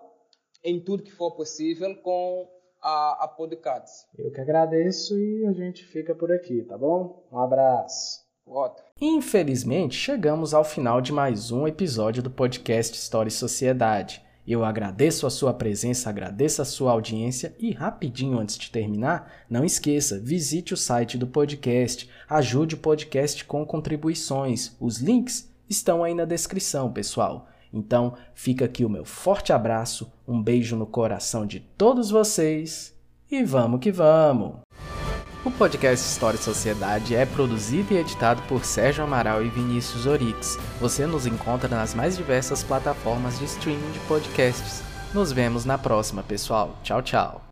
em 0.62 0.80
tudo 0.80 1.04
que 1.04 1.12
for 1.12 1.32
possível 1.32 1.96
com 2.02 2.55
a, 2.86 3.24
a 3.24 3.28
podcast. 3.28 4.06
Eu 4.16 4.30
que 4.32 4.40
agradeço 4.40 5.18
e 5.18 5.44
a 5.48 5.52
gente 5.54 5.84
fica 5.84 6.14
por 6.14 6.32
aqui, 6.32 6.62
tá 6.62 6.78
bom? 6.78 7.26
Um 7.32 7.40
abraço. 7.40 8.24
Voto. 8.46 8.84
Infelizmente, 9.02 9.96
chegamos 9.96 10.54
ao 10.54 10.64
final 10.64 11.02
de 11.02 11.12
mais 11.12 11.50
um 11.50 11.68
episódio 11.68 12.22
do 12.22 12.30
podcast 12.30 12.96
História 12.96 13.30
e 13.30 13.32
Sociedade. 13.32 14.24
Eu 14.48 14.64
agradeço 14.64 15.26
a 15.26 15.32
sua 15.32 15.52
presença, 15.52 16.12
agradeço 16.12 16.62
a 16.62 16.66
sua 16.66 16.92
audiência 16.92 17.56
e 17.58 17.72
rapidinho 17.72 18.38
antes 18.38 18.56
de 18.56 18.70
terminar, 18.70 19.34
não 19.50 19.66
esqueça, 19.66 20.20
visite 20.20 20.72
o 20.72 20.78
site 20.78 21.18
do 21.18 21.26
podcast, 21.26 22.08
ajude 22.30 22.76
o 22.76 22.78
podcast 22.78 23.44
com 23.46 23.66
contribuições. 23.66 24.78
Os 24.80 25.00
links 25.00 25.52
estão 25.68 26.04
aí 26.04 26.14
na 26.14 26.26
descrição, 26.26 26.94
pessoal. 26.94 27.48
Então, 27.76 28.14
fica 28.34 28.66
aqui 28.66 28.86
o 28.86 28.90
meu 28.90 29.04
forte 29.04 29.52
abraço, 29.52 30.10
um 30.26 30.42
beijo 30.42 30.78
no 30.78 30.86
coração 30.86 31.46
de 31.46 31.60
todos 31.60 32.10
vocês 32.10 32.96
e 33.30 33.44
vamos 33.44 33.82
que 33.82 33.92
vamos! 33.92 34.60
O 35.44 35.52
podcast 35.52 36.04
História 36.04 36.38
e 36.38 36.42
Sociedade 36.42 37.16
é 37.16 37.24
produzido 37.24 37.94
e 37.94 37.98
editado 37.98 38.42
por 38.48 38.66
Sérgio 38.66 39.04
Amaral 39.04 39.46
e 39.46 39.50
Vinícius 39.50 40.08
Orix. 40.08 40.58
Você 40.80 41.06
nos 41.06 41.28
encontra 41.28 41.70
nas 41.70 41.94
mais 41.94 42.18
diversas 42.18 42.64
plataformas 42.64 43.38
de 43.38 43.46
streaming 43.46 43.92
de 43.92 44.00
podcasts. 44.08 44.82
Nos 45.14 45.32
vemos 45.32 45.64
na 45.64 45.78
próxima, 45.78 46.24
pessoal. 46.24 46.76
Tchau, 46.82 47.02
tchau. 47.04 47.45